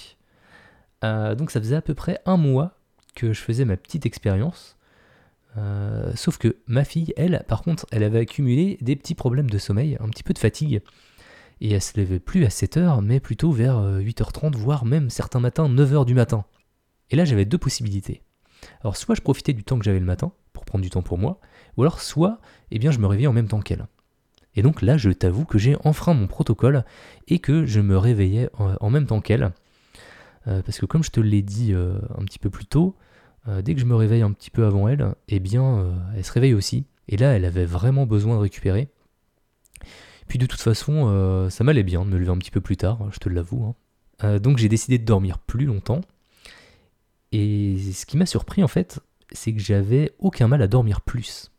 donc 1.02 1.50
ça 1.50 1.60
faisait 1.60 1.76
à 1.76 1.82
peu 1.82 1.94
près 1.94 2.20
un 2.26 2.36
mois 2.36 2.78
que 3.14 3.32
je 3.32 3.40
faisais 3.40 3.64
ma 3.64 3.76
petite 3.76 4.06
expérience. 4.06 4.76
sauf 6.14 6.38
que 6.38 6.56
ma 6.66 6.84
fille, 6.84 7.12
elle, 7.16 7.44
par 7.48 7.62
contre, 7.62 7.86
elle 7.90 8.02
avait 8.02 8.20
accumulé 8.20 8.78
des 8.80 8.96
petits 8.96 9.14
problèmes 9.14 9.50
de 9.50 9.58
sommeil, 9.58 9.96
un 10.00 10.08
petit 10.08 10.22
peu 10.22 10.32
de 10.32 10.38
fatigue 10.38 10.82
et 11.60 11.72
elle 11.72 11.82
se 11.82 11.98
levait 11.98 12.20
plus 12.20 12.44
à 12.44 12.48
7h, 12.48 13.02
mais 13.02 13.20
plutôt 13.20 13.50
vers 13.50 13.78
8h30, 13.80 14.54
euh, 14.54 14.58
voire 14.58 14.84
même 14.84 15.10
certains 15.10 15.40
matins 15.40 15.68
9h 15.68 16.04
du 16.04 16.14
matin. 16.14 16.44
Et 17.10 17.16
là 17.16 17.24
j'avais 17.24 17.44
deux 17.44 17.58
possibilités. 17.58 18.22
Alors 18.82 18.96
soit 18.96 19.14
je 19.14 19.20
profitais 19.20 19.52
du 19.52 19.64
temps 19.64 19.78
que 19.78 19.84
j'avais 19.84 19.98
le 19.98 20.04
matin, 20.04 20.32
pour 20.52 20.64
prendre 20.64 20.82
du 20.82 20.90
temps 20.90 21.02
pour 21.02 21.18
moi, 21.18 21.40
ou 21.76 21.82
alors 21.82 22.00
soit 22.00 22.40
eh 22.70 22.78
bien, 22.78 22.90
je 22.90 22.98
me 22.98 23.06
réveillais 23.06 23.28
en 23.28 23.32
même 23.32 23.48
temps 23.48 23.60
qu'elle. 23.60 23.86
Et 24.58 24.62
donc 24.62 24.82
là 24.82 24.96
je 24.96 25.10
t'avoue 25.10 25.44
que 25.44 25.56
j'ai 25.56 25.76
enfreint 25.84 26.14
mon 26.14 26.26
protocole 26.26 26.84
et 27.28 27.38
que 27.38 27.64
je 27.64 27.80
me 27.80 27.96
réveillais 27.96 28.50
en 28.58 28.90
même 28.90 29.06
temps 29.06 29.20
qu'elle. 29.20 29.52
Euh, 30.46 30.62
parce 30.62 30.78
que 30.78 30.86
comme 30.86 31.02
je 31.02 31.10
te 31.10 31.20
l'ai 31.20 31.42
dit 31.42 31.72
euh, 31.72 31.98
un 32.18 32.24
petit 32.24 32.38
peu 32.38 32.50
plus 32.50 32.66
tôt, 32.66 32.96
dès 33.62 33.74
que 33.74 33.80
je 33.80 33.86
me 33.86 33.94
réveille 33.94 34.20
un 34.20 34.32
petit 34.32 34.50
peu 34.50 34.66
avant 34.66 34.88
elle, 34.88 35.14
eh 35.28 35.40
bien 35.40 35.96
elle 36.14 36.24
se 36.24 36.32
réveille 36.32 36.52
aussi. 36.52 36.84
Et 37.08 37.16
là 37.16 37.34
elle 37.34 37.46
avait 37.46 37.64
vraiment 37.64 38.04
besoin 38.04 38.34
de 38.34 38.40
récupérer. 38.40 38.90
Puis 40.28 40.38
de 40.38 40.46
toute 40.46 40.60
façon, 40.60 41.08
euh, 41.08 41.50
ça 41.50 41.64
m'allait 41.64 41.82
bien 41.82 42.04
de 42.04 42.10
me 42.10 42.18
lever 42.18 42.30
un 42.30 42.38
petit 42.38 42.50
peu 42.50 42.60
plus 42.60 42.76
tard, 42.76 43.10
je 43.10 43.18
te 43.18 43.28
l'avoue. 43.28 43.64
Hein. 43.64 43.74
Euh, 44.24 44.38
donc 44.38 44.58
j'ai 44.58 44.68
décidé 44.68 44.98
de 44.98 45.04
dormir 45.04 45.38
plus 45.38 45.64
longtemps. 45.64 46.02
Et 47.32 47.78
ce 47.92 48.06
qui 48.06 48.16
m'a 48.16 48.26
surpris 48.26 48.62
en 48.62 48.68
fait, 48.68 49.00
c'est 49.32 49.52
que 49.52 49.60
j'avais 49.60 50.12
aucun 50.18 50.46
mal 50.46 50.62
à 50.62 50.66
dormir 50.66 51.00
plus. 51.00 51.50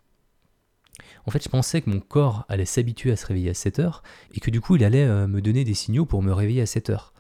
En 1.30 1.32
fait, 1.32 1.44
je 1.44 1.50
pensais 1.50 1.84
que 1.84 1.92
mon 1.92 2.00
corps 2.00 2.44
allait 2.50 2.66
s'habituer 2.66 3.12
à 3.12 3.16
se 3.16 3.28
réveiller 3.28 3.52
à 3.52 3.54
7 3.54 3.78
heures 3.78 4.02
et 4.34 4.40
que 4.40 4.50
du 4.50 4.62
coup 4.62 4.78
il 4.78 4.84
allait 4.84 5.06
euh, 5.06 5.28
me 5.28 5.42
donner 5.42 5.64
des 5.64 5.76
signaux 5.76 6.06
pour 6.06 6.24
me 6.24 6.34
réveiller 6.34 6.64
à 6.64 6.66
7 6.66 6.90
heures. 6.90 7.14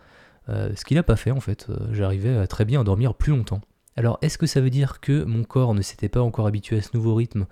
ce 0.47 0.83
qu'il 0.83 0.97
n'a 0.97 1.03
pas 1.03 1.15
fait 1.15 1.29
en 1.29 1.39
fait. 1.39 1.67
J'arrivais 1.91 2.35
à 2.35 2.47
très 2.47 2.65
bien 2.65 2.81
à 2.81 2.83
dormir 2.83 3.13
plus 3.13 3.33
longtemps. 3.33 3.61
Alors 3.95 4.17
est-ce 4.23 4.39
que 4.39 4.47
ça 4.47 4.61
veut 4.61 4.71
dire 4.71 4.99
que 4.99 5.23
mon 5.25 5.43
corps 5.43 5.75
ne 5.75 5.83
s'était 5.83 6.09
pas 6.09 6.23
encore 6.23 6.47
habitué 6.47 6.79
à 6.79 6.81
ce 6.81 6.89
nouveau 6.95 7.13
rythme 7.13 7.45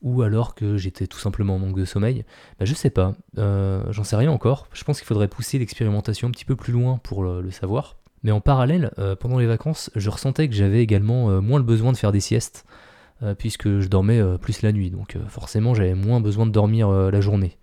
ou 0.00 0.22
alors 0.22 0.56
que 0.56 0.76
j'étais 0.76 1.06
tout 1.06 1.20
simplement 1.20 1.54
en 1.54 1.60
manque 1.60 1.78
de 1.78 1.84
sommeil? 1.84 2.24
Bah, 2.58 2.64
Je 2.64 2.74
sais 2.74 2.90
pas, 2.90 3.14
j'en 3.36 4.02
sais 4.02 4.16
rien 4.16 4.32
encore. 4.32 4.66
Je 4.72 4.82
pense 4.82 4.98
qu'il 4.98 5.06
faudrait 5.06 5.28
pousser 5.28 5.60
l'expérimentation 5.60 6.26
un 6.26 6.32
petit 6.32 6.44
peu 6.44 6.56
plus 6.56 6.72
loin 6.72 6.98
pour 7.04 7.22
le, 7.22 7.48
savoir. 7.52 7.94
Mais 8.24 8.32
en 8.32 8.40
parallèle, 8.40 8.90
pendant 9.20 9.38
les 9.38 9.46
vacances, 9.46 9.88
je 9.94 10.10
ressentais 10.10 10.48
que 10.48 10.54
j'avais 10.56 10.82
également 10.82 11.40
moins 11.40 11.60
le 11.60 11.64
besoin 11.64 11.92
de 11.92 11.96
faire 11.96 12.10
des 12.10 12.18
siestes. 12.18 12.64
Euh, 13.22 13.34
puisque 13.36 13.78
je 13.78 13.86
dormais 13.86 14.18
euh, 14.18 14.36
plus 14.36 14.62
la 14.62 14.72
nuit, 14.72 14.90
donc 14.90 15.14
euh, 15.14 15.20
forcément 15.28 15.74
j'avais 15.74 15.94
moins 15.94 16.20
besoin 16.20 16.44
de 16.44 16.50
dormir 16.50 16.90
la 16.90 17.20
journée. 17.20 17.56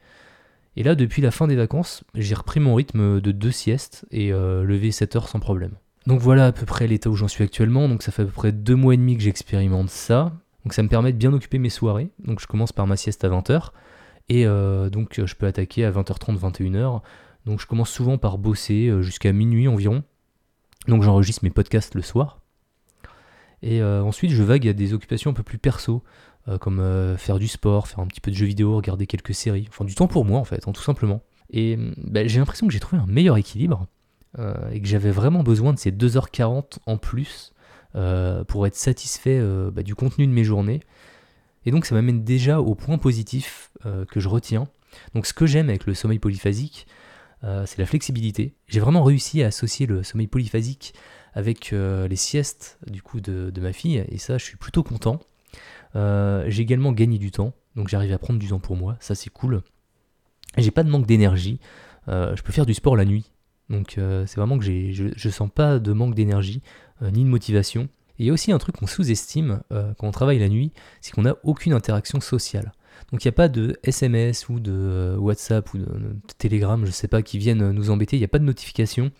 Et 0.78 0.84
là, 0.84 0.96
depuis 0.96 1.22
la 1.22 1.32
fin 1.32 1.48
des 1.48 1.58
vacances, 1.58 2.06
j'ai 2.16 2.36
repris 2.36 2.62
mon 2.62 2.76
rythme 2.76 3.20
de 3.20 3.32
deux 3.32 3.52
siestes 3.52 4.06
et 4.12 4.30
levé 4.30 4.92
7 4.92 5.16
heures 5.18 5.28
sans 5.28 5.40
problème. 5.40 5.72
Donc 6.06 6.22
voilà 6.22 6.46
à 6.46 6.52
peu 6.54 6.66
près 6.66 6.88
l'état 6.88 7.10
où 7.10 7.16
j'en 7.16 7.28
suis 7.28 7.44
actuellement, 7.44 7.90
donc 7.90 8.02
ça 8.02 8.14
fait 8.14 8.22
à 8.22 8.26
peu 8.26 8.32
près 8.32 8.52
deux 8.54 8.76
mois 8.76 8.94
et 8.94 8.98
demi 8.98 9.18
que 9.18 9.24
j'expérimente 9.24 9.90
ça. 9.90 10.32
Donc 10.64 10.74
ça 10.74 10.82
me 10.84 10.88
permet 10.88 11.12
de 11.12 11.18
bien 11.18 11.34
occuper 11.34 11.58
mes 11.58 11.70
soirées. 11.70 12.12
Donc 12.24 12.40
je 12.40 12.48
commence 12.48 12.72
par 12.72 12.88
ma 12.88 12.96
sieste 12.96 13.26
à 13.26 13.30
20h. 13.30 13.72
Et 14.30 14.46
donc 14.46 15.20
je 15.26 15.36
peux 15.36 15.48
attaquer 15.48 15.84
à 15.84 15.92
20h30, 15.92 16.40
21h. 16.40 17.02
Donc 17.46 17.60
je 17.60 17.66
commence 17.66 17.90
souvent 17.90 18.18
par 18.18 18.38
bosser 18.38 18.94
jusqu'à 19.02 19.34
minuit 19.34 19.68
environ. 19.68 20.04
Donc 20.88 21.04
j'enregistre 21.04 21.44
mes 21.44 21.50
podcasts 21.50 21.96
le 21.96 22.04
soir. 22.04 22.39
Et 23.62 23.82
euh, 23.82 24.04
ensuite, 24.04 24.32
je 24.32 24.44
vague 24.44 24.68
à 24.68 24.74
des 24.74 24.94
occupations 24.94 25.32
un 25.32 25.34
peu 25.34 25.44
plus 25.44 25.58
perso, 25.58 26.04
euh, 26.48 26.58
comme 26.58 26.80
euh, 26.80 27.18
faire 27.18 27.40
du 27.40 27.48
sport, 27.48 27.88
faire 27.88 28.00
un 28.00 28.08
petit 28.08 28.22
peu 28.22 28.32
de 28.32 28.36
jeux 28.36 28.46
vidéo, 28.46 28.76
regarder 28.76 29.08
quelques 29.08 29.34
séries, 29.34 29.68
enfin 29.70 29.86
du 29.86 29.96
temps 29.96 30.08
pour 30.08 30.26
moi 30.26 30.40
en 30.40 30.44
fait, 30.44 30.68
hein, 30.68 30.72
tout 30.72 30.82
simplement. 30.82 31.22
Et 31.52 31.78
bah, 31.98 32.26
j'ai 32.28 32.40
l'impression 32.40 32.68
que 32.68 32.74
j'ai 32.74 32.80
trouvé 32.80 33.02
un 33.02 33.08
meilleur 33.08 33.38
équilibre 33.38 33.88
et 34.72 34.80
que 34.80 34.88
j'avais 34.88 35.10
vraiment 35.10 35.42
besoin 35.42 35.74
de 35.74 35.80
ces 35.80 35.92
2h40 35.92 36.78
en 36.86 36.98
plus 36.98 37.52
pour 38.48 38.68
être 38.68 38.76
satisfait 38.76 39.42
bah, 39.72 39.82
du 39.82 39.96
contenu 39.96 40.28
de 40.28 40.32
mes 40.32 40.44
journées. 40.44 40.82
Et 41.66 41.72
donc 41.72 41.88
ça 41.88 41.96
m'amène 41.96 42.24
déjà 42.24 42.62
au 42.62 42.76
point 42.76 43.00
positif 43.00 43.72
que 43.84 44.20
je 44.20 44.30
retiens. 44.30 44.68
Donc 45.16 45.26
ce 45.26 45.34
que 45.34 45.48
j'aime 45.48 45.70
avec 45.70 45.88
le 45.88 45.96
sommeil 45.96 46.20
polyphasique, 46.20 46.86
c'est 47.42 47.80
la 47.80 47.88
flexibilité. 47.88 48.54
J'ai 48.68 48.80
vraiment 48.80 49.04
réussi 49.04 49.42
à 49.42 49.48
associer 49.48 49.88
le 49.88 50.04
sommeil 50.04 50.28
polyphasique 50.28 50.94
avec 51.34 51.74
euh, 51.74 52.08
les 52.08 52.16
siestes 52.16 52.80
du 52.88 53.02
coup 53.02 53.22
de, 53.22 53.52
ma 53.60 53.74
fille, 53.74 54.04
et 54.10 54.18
ça 54.18 54.38
je 54.38 54.46
suis 54.46 54.58
plutôt 54.58 54.84
content. 54.84 55.20
Euh, 55.96 56.46
j'ai 56.48 56.62
également 56.62 56.92
gagné 56.92 57.18
du 57.18 57.32
temps, 57.32 57.54
donc 57.76 57.88
j'arrive 57.88 58.14
à 58.14 58.18
prendre 58.18 58.40
du 58.40 58.48
temps 58.48 58.60
pour 58.60 58.76
moi, 58.76 58.98
ça 59.00 59.16
c'est 59.16 59.30
cool. 59.30 59.62
J'ai 60.58 60.72
pas 60.72 60.84
de 60.84 60.90
manque 60.90 61.06
d'énergie, 61.06 61.60
euh, 62.08 62.36
je 62.36 62.44
peux 62.44 62.52
faire 62.52 62.66
du 62.66 62.74
sport 62.74 62.96
la 62.96 63.06
nuit, 63.06 63.32
donc 63.70 63.94
c'est 63.98 64.36
vraiment 64.36 64.58
que 64.58 64.66
je, 64.66 65.12
je 65.16 65.30
sens 65.30 65.50
pas 65.54 65.80
de 65.80 65.94
manque 65.94 66.16
d'énergie 66.16 66.62
ni 67.02 67.24
de 67.24 67.30
motivation. 67.30 67.84
Et 68.18 68.24
il 68.24 68.26
y 68.26 68.30
a 68.32 68.34
aussi 68.34 68.52
un 68.52 68.58
truc 68.58 68.76
qu'on 68.76 68.88
sous-estime 68.88 69.62
quand 69.70 70.08
on 70.08 70.12
travaille 70.12 70.40
la 70.40 70.50
nuit, 70.50 70.74
c'est 71.02 71.14
qu'on 71.14 71.22
n'a 71.22 71.38
aucune 71.44 71.74
interaction 71.74 72.20
sociale. 72.20 72.74
Donc 73.12 73.24
il 73.24 73.28
n'y 73.28 73.30
a 73.30 73.34
pas 73.34 73.48
de 73.48 73.78
SMS 73.84 74.50
ou 74.50 74.60
de 74.60 75.16
WhatsApp 75.18 75.74
ou 75.74 75.78
de, 75.78 75.88
Telegram, 76.38 76.84
je 76.86 76.92
sais 76.92 77.08
pas, 77.08 77.22
qui 77.22 77.38
viennent 77.38 77.72
nous 77.72 77.90
embêter, 77.90 78.18
il 78.18 78.20
n'y 78.20 78.26
a 78.26 78.30
pas 78.30 78.40
de 78.40 78.44
notification. 78.44 79.12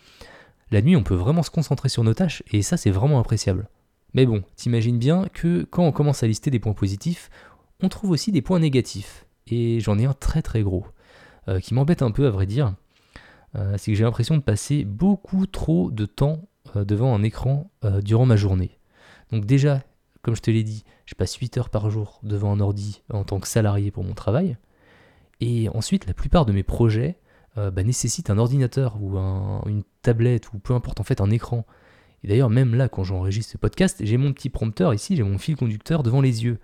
La 0.70 0.82
nuit, 0.82 0.96
on 0.96 1.02
peut 1.02 1.14
vraiment 1.14 1.42
se 1.42 1.50
concentrer 1.50 1.88
sur 1.88 2.04
nos 2.04 2.14
tâches, 2.14 2.42
et 2.52 2.62
ça, 2.62 2.76
c'est 2.76 2.90
vraiment 2.90 3.18
appréciable. 3.18 3.68
Mais 4.14 4.26
bon, 4.26 4.42
t'imagines 4.56 4.98
bien 4.98 5.26
que 5.32 5.64
quand 5.64 5.84
on 5.84 5.92
commence 5.92 6.22
à 6.22 6.26
lister 6.26 6.50
des 6.50 6.60
points 6.60 6.74
positifs, 6.74 7.30
on 7.82 7.88
trouve 7.88 8.10
aussi 8.10 8.30
des 8.32 8.42
points 8.42 8.60
négatifs. 8.60 9.26
Et 9.46 9.80
j'en 9.80 9.98
ai 9.98 10.04
un 10.04 10.14
très 10.14 10.42
très 10.42 10.62
gros, 10.62 10.86
euh, 11.48 11.60
qui 11.60 11.74
m'embête 11.74 12.02
un 12.02 12.10
peu 12.10 12.26
à 12.26 12.30
vrai 12.30 12.46
dire. 12.46 12.74
Euh, 13.56 13.76
c'est 13.78 13.90
que 13.90 13.96
j'ai 13.96 14.04
l'impression 14.04 14.36
de 14.36 14.42
passer 14.42 14.84
beaucoup 14.84 15.46
trop 15.46 15.90
de 15.90 16.06
temps 16.06 16.48
euh, 16.76 16.84
devant 16.84 17.14
un 17.14 17.22
écran 17.22 17.70
durant 18.02 18.26
ma 18.26 18.36
journée. 18.36 18.78
Donc 19.32 19.46
déjà, 19.46 19.82
comme 20.22 20.36
je 20.36 20.42
te 20.42 20.50
l'ai 20.50 20.62
dit, 20.62 20.84
je 21.06 21.14
passe 21.14 21.34
8 21.34 21.58
heures 21.58 21.70
par 21.70 21.90
jour 21.90 22.20
devant 22.22 22.52
un 22.52 22.60
ordi 22.60 23.02
en 23.12 23.24
tant 23.24 23.40
que 23.40 23.48
salarié 23.48 23.90
pour 23.90 24.04
mon 24.04 24.14
travail. 24.14 24.56
Et 25.40 25.68
ensuite, 25.70 26.06
la 26.06 26.14
plupart 26.14 26.44
de 26.44 26.52
mes 26.52 26.62
projets 26.62 27.16
euh, 27.58 27.70
bah, 27.70 27.82
nécessite 27.82 28.30
un 28.30 28.38
ordinateur 28.38 28.96
ou 29.00 29.18
une 29.68 29.82
tablette 30.02 30.52
ou 30.52 30.58
peu 30.58 30.72
importe 30.74 31.00
en 31.00 31.04
fait 31.04 31.20
un 31.20 31.30
écran. 31.30 31.66
Et 32.22 32.28
d'ailleurs 32.28 32.50
même 32.50 32.74
là 32.74 32.88
quand 32.88 33.02
j'enregistre 33.02 33.52
ce 33.52 33.58
podcast, 33.58 33.98
j'ai 34.00 34.16
mon 34.16 34.32
petit 34.32 34.50
prompteur 34.50 34.94
ici, 34.94 35.16
j'ai 35.16 35.22
mon 35.22 35.38
fil 35.38 35.56
conducteur 35.56 36.02
devant 36.02 36.20
les 36.20 36.44
yeux. 36.44 36.58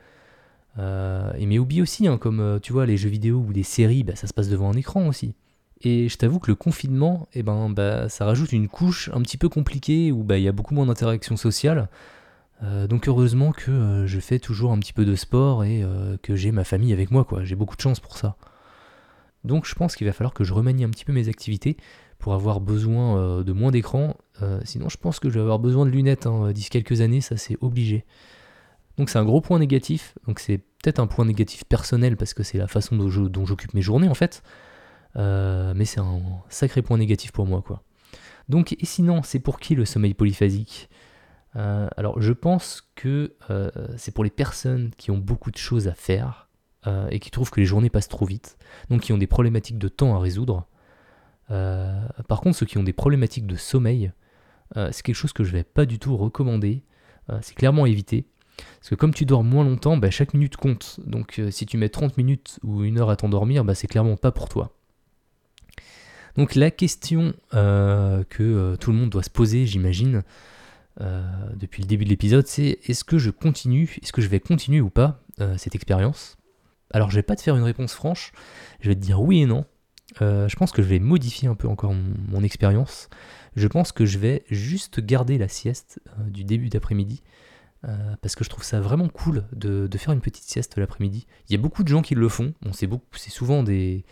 Euh, 0.78 1.32
et 1.38 1.46
mes 1.46 1.58
hobbies 1.58 1.82
aussi, 1.82 2.06
hein, 2.06 2.18
comme 2.18 2.40
euh, 2.40 2.58
tu 2.60 2.72
vois 2.72 2.86
les 2.86 2.96
jeux 2.96 3.08
vidéo 3.08 3.44
ou 3.48 3.52
des 3.52 3.62
séries, 3.62 4.04
bah, 4.04 4.14
ça 4.14 4.26
se 4.26 4.34
passe 4.34 4.48
devant 4.48 4.70
un 4.70 4.76
écran 4.76 5.08
aussi. 5.08 5.34
Et 5.82 6.08
je 6.08 6.16
t'avoue 6.18 6.38
que 6.38 6.50
le 6.50 6.54
confinement, 6.54 7.28
eh 7.32 7.42
ben, 7.42 7.70
bah, 7.70 8.08
ça 8.08 8.24
rajoute 8.24 8.52
une 8.52 8.68
couche 8.68 9.10
un 9.12 9.22
petit 9.22 9.38
peu 9.38 9.48
compliquée 9.48 10.12
où 10.12 10.24
il 10.30 10.40
y 10.40 10.48
a 10.48 10.52
beaucoup 10.52 10.74
moins 10.74 10.86
d'interactions 10.86 11.36
sociales. 11.36 11.88
donc 12.88 13.08
heureusement 13.08 13.52
que 13.52 14.04
je 14.06 14.20
fais 14.20 14.38
toujours 14.38 14.72
un 14.72 14.78
petit 14.78 14.94
peu 14.94 15.04
de 15.04 15.14
sport 15.14 15.64
et 15.64 15.84
que 16.22 16.34
j'ai 16.34 16.50
ma 16.50 16.64
famille 16.64 16.94
avec 16.94 17.10
moi. 17.10 17.26
J'ai 17.42 17.56
beaucoup 17.56 17.76
de 17.76 17.82
chance 17.82 18.00
pour 18.00 18.16
ça. 18.16 18.36
Donc 19.46 19.64
je 19.64 19.74
pense 19.74 19.96
qu'il 19.96 20.06
va 20.06 20.12
falloir 20.12 20.34
que 20.34 20.44
je 20.44 20.52
remanie 20.52 20.84
un 20.84 20.90
petit 20.90 21.04
peu 21.04 21.12
mes 21.12 21.28
activités 21.28 21.76
pour 22.18 22.34
avoir 22.34 22.60
besoin 22.60 23.18
euh, 23.18 23.42
de 23.44 23.52
moins 23.52 23.70
d'écran. 23.70 24.16
Euh, 24.42 24.60
sinon 24.64 24.88
je 24.88 24.96
pense 24.96 25.20
que 25.20 25.30
je 25.30 25.34
vais 25.34 25.40
avoir 25.40 25.60
besoin 25.60 25.86
de 25.86 25.90
lunettes 25.90 26.26
hein, 26.26 26.52
d'ici 26.52 26.68
quelques 26.68 27.00
années, 27.00 27.20
ça 27.20 27.36
c'est 27.36 27.56
obligé. 27.60 28.04
Donc 28.98 29.08
c'est 29.08 29.18
un 29.18 29.24
gros 29.24 29.40
point 29.40 29.58
négatif, 29.58 30.14
donc 30.26 30.40
c'est 30.40 30.58
peut-être 30.58 30.98
un 30.98 31.06
point 31.06 31.24
négatif 31.24 31.64
personnel 31.64 32.16
parce 32.16 32.34
que 32.34 32.42
c'est 32.42 32.58
la 32.58 32.66
façon 32.66 32.96
dont, 32.96 33.46
j'occupe 33.46 33.72
mes 33.72 33.82
journées 33.82 34.08
en 34.08 34.14
fait. 34.14 34.42
Euh, 35.16 35.72
mais 35.76 35.84
c'est 35.84 36.00
un 36.00 36.20
sacré 36.48 36.82
point 36.82 36.98
négatif 36.98 37.30
pour 37.30 37.46
moi 37.46 37.62
quoi. 37.62 37.82
Donc 38.48 38.72
et 38.72 38.84
sinon 38.84 39.22
c'est 39.22 39.38
pour 39.38 39.60
qui 39.60 39.74
le 39.74 39.84
sommeil 39.84 40.14
polyphasique? 40.14 40.88
Alors 41.54 42.20
je 42.20 42.34
pense 42.34 42.82
que 42.96 43.34
c'est 43.96 44.12
pour 44.12 44.24
les 44.24 44.30
personnes 44.30 44.90
qui 44.98 45.10
ont 45.10 45.16
beaucoup 45.16 45.50
de 45.50 45.56
choses 45.56 45.88
à 45.88 45.94
faire 45.94 46.45
euh, 46.86 47.08
et 47.10 47.18
qui 47.18 47.30
trouvent 47.30 47.50
que 47.50 47.58
les 47.58 47.66
journées 47.66 47.90
passent 47.90 48.08
trop 48.08 48.26
vite, 48.26 48.58
donc 48.90 49.00
qui 49.00 49.12
ont 49.12 49.18
des 49.18 49.26
problématiques 49.26 49.78
de 49.78 49.88
temps 49.88 50.14
à 50.14 50.20
résoudre. 50.20 50.66
Euh, 51.50 52.00
par 52.28 52.40
contre, 52.40 52.58
ceux 52.58 52.66
qui 52.66 52.78
ont 52.78 52.84
des 52.84 52.92
problématiques 52.92 53.46
de 53.46 53.56
sommeil, 53.56 54.12
euh, 54.76 54.90
c'est 54.92 55.02
quelque 55.02 55.16
chose 55.16 55.32
que 55.32 55.42
je 55.42 55.50
vais 55.50 55.64
pas 55.64 55.84
du 55.84 55.98
tout 55.98 56.16
recommander. 56.16 56.82
c'est 57.40 57.56
clairement 57.56 57.86
éviter. 57.86 58.24
Parce 58.78 58.90
que 58.90 58.94
comme 58.94 59.12
tu 59.12 59.24
dors 59.24 59.42
moins 59.42 59.64
longtemps, 59.64 59.96
bah, 59.96 60.10
chaque 60.10 60.32
minute 60.32 60.56
compte. 60.56 61.00
Donc 61.04 61.40
si 61.50 61.66
tu 61.66 61.76
mets 61.76 61.88
30 61.88 62.16
minutes 62.18 62.60
ou 62.62 62.84
une 62.84 63.00
heure 63.00 63.10
à 63.10 63.16
t'endormir, 63.16 63.64
bah, 63.64 63.74
c'est 63.74 63.88
clairement 63.88 64.16
pas 64.16 64.30
pour 64.30 64.48
toi. 64.48 64.70
Donc 66.36 66.54
la 66.54 66.70
question 66.70 67.34
que 67.50 68.76
tout 68.76 68.92
le 68.92 68.96
monde 68.96 69.10
doit 69.10 69.24
se 69.24 69.30
poser, 69.30 69.66
j'imagine, 69.66 70.22
depuis 71.00 71.82
le 71.82 71.88
début 71.88 72.04
de 72.04 72.10
l'épisode, 72.10 72.46
c'est 72.46 72.78
est-ce 72.86 73.02
que 73.02 73.18
je 73.18 73.30
continue, 73.30 73.98
est-ce 74.00 74.12
que 74.12 74.22
je 74.22 74.28
vais 74.28 74.38
continuer 74.38 74.80
ou 74.80 74.90
pas 74.90 75.20
cette 75.56 75.74
expérience? 75.74 76.38
Alors 76.92 77.10
je 77.10 77.16
vais 77.16 77.22
pas 77.22 77.36
te 77.36 77.42
faire 77.42 77.56
une 77.56 77.62
réponse 77.62 77.94
franche, 77.94 78.32
je 78.80 78.88
vais 78.88 78.94
te 78.94 79.00
dire 79.00 79.20
oui 79.20 79.42
et 79.42 79.46
non. 79.46 79.64
Euh, 80.22 80.48
je 80.48 80.56
pense 80.56 80.72
que 80.72 80.82
je 80.82 80.88
vais 80.88 80.98
modifier 80.98 81.48
un 81.48 81.54
peu 81.54 81.68
encore 81.68 81.94
mon, 81.94 82.42
expérience. 82.42 83.08
Je 83.54 83.66
pense 83.66 83.92
que 83.92 84.06
je 84.06 84.18
vais 84.18 84.44
juste 84.50 85.00
garder 85.00 85.38
la 85.38 85.48
sieste 85.48 86.00
euh, 86.06 86.30
du 86.30 86.44
début 86.44 86.68
d'après-midi. 86.68 87.22
Euh, 87.86 88.16
parce 88.22 88.34
que 88.34 88.42
je 88.42 88.48
trouve 88.48 88.64
ça 88.64 88.80
vraiment 88.80 89.08
cool 89.08 89.44
de, 89.52 89.88
faire 89.96 90.12
une 90.12 90.20
petite 90.20 90.44
sieste 90.44 90.78
l'après-midi. 90.78 91.26
Il 91.48 91.52
y 91.52 91.54
a 91.58 91.60
beaucoup 91.60 91.82
de 91.82 91.88
gens 91.88 92.02
qui 92.02 92.14
le 92.14 92.28
font. 92.28 92.54
C'est, 92.72 92.88
souvent 93.30 93.62
des, 93.62 94.04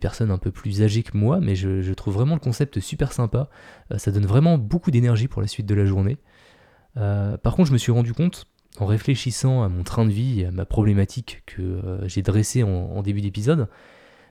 personnes 0.00 0.30
un 0.30 0.38
peu 0.38 0.50
plus 0.50 0.82
âgées 0.82 1.02
que 1.02 1.16
moi, 1.16 1.40
mais 1.40 1.54
je 1.54 1.92
trouve 1.92 2.14
vraiment 2.14 2.34
le 2.34 2.40
concept 2.40 2.80
super 2.80 3.12
sympa. 3.12 3.50
ça 3.96 4.10
donne 4.10 4.26
vraiment 4.26 4.56
beaucoup 4.58 4.90
d'énergie 4.90 5.28
pour 5.28 5.42
la 5.42 5.48
suite 5.48 5.66
de 5.66 5.74
la 5.74 5.84
journée. 5.84 6.18
par 6.94 7.54
contre, 7.56 7.66
je 7.66 7.72
me 7.72 7.78
suis 7.78 7.92
rendu 7.92 8.14
compte 8.14 8.46
en 8.78 8.86
réfléchissant 8.86 9.62
à 9.62 9.68
mon 9.68 9.82
train 9.82 10.04
de 10.04 10.10
vie 10.10 10.44
à 10.44 10.50
ma 10.50 10.64
problématique 10.64 11.42
que 11.46 11.62
euh, 11.62 12.08
j'ai 12.08 12.22
dressée 12.22 12.62
en, 12.62 13.02
début 13.02 13.20
d'épisode, 13.20 13.68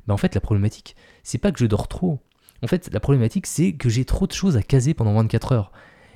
bah 0.07 0.13
en 0.13 0.17
fait 0.17 0.35
la 0.35 0.41
problématique, 0.41 0.95
c'est 1.23 1.37
pas 1.37 1.51
que 1.51 1.59
je 1.59 1.65
dors 1.65 1.87
trop. 1.87 2.19
En 2.63 2.67
fait, 2.67 2.89
la 2.91 2.99
problématique, 2.99 3.47
c'est 3.47 3.73
que 3.73 3.87
j'ai 3.87 4.03
trop 4.03 4.27
de 4.27 4.33
choses 4.33 4.57
à 4.57 4.61
caser 4.61 4.93
pendant 4.93 5.13
24 5.13 5.53
heures. 5.53 5.71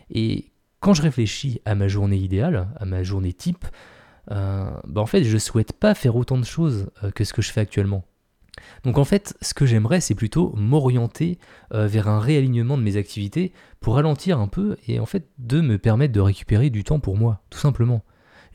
Et 0.10 0.52
quand 0.82 0.94
je 0.94 1.02
réfléchis 1.02 1.62
à 1.64 1.74
ma 1.74 1.88
journée 1.88 2.18
idéale, 2.18 2.68
à 2.78 2.86
ma 2.86 3.02
journée 3.02 3.32
type, 3.32 3.66
euh, 4.32 4.70
bah 4.86 5.02
en 5.02 5.06
fait, 5.06 5.24
je 5.24 5.38
souhaite 5.38 5.74
pas 5.74 5.94
faire 5.94 6.16
autant 6.18 6.38
de 6.38 6.44
choses 6.44 6.92
euh, 7.04 7.12
que 7.12 7.24
ce 7.24 7.32
que 7.34 7.42
je 7.42 7.52
fais 7.52 7.62
actuellement. 7.62 8.04
Donc 8.84 8.98
en 8.98 9.06
fait, 9.06 9.36
ce 9.42 9.54
que 9.54 9.66
j'aimerais, 9.66 10.00
c'est 10.00 10.16
plutôt 10.16 10.54
m'orienter 10.56 11.40
vers 11.72 12.08
un 12.08 12.20
réalignement 12.20 12.78
de 12.78 12.84
mes 12.84 12.98
activités 12.98 13.52
pour 13.80 13.96
ralentir 13.96 14.40
un 14.40 14.48
peu 14.48 14.78
et 14.88 15.00
en 15.00 15.08
fait 15.08 15.28
de 15.40 15.60
me 15.60 15.80
permettre 15.80 16.14
de 16.14 16.20
récupérer 16.20 16.70
du 16.70 16.84
temps 16.84 17.00
pour 17.00 17.18
moi, 17.18 17.42
tout 17.50 17.58
simplement 17.58 18.04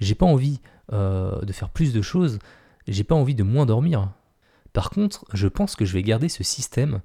j'ai 0.00 0.14
pas 0.14 0.26
envie 0.26 0.61
euh, 0.93 1.40
de 1.43 1.52
faire 1.52 1.71
plus 1.71 1.93
de 1.93 2.02
choses, 2.02 2.38
j'ai 2.87 3.05
pas 3.05 3.14
envie 3.14 3.35
de 3.35 3.43
moins 3.43 3.67
dormir. 3.67 4.11
Par 4.73 4.90
contre, 4.90 5.25
je 5.35 5.49
pense 5.49 5.76
que 5.76 5.85
je 5.85 5.93
vais 5.93 6.02
garder 6.02 6.28
ce 6.28 6.43
système 6.43 7.00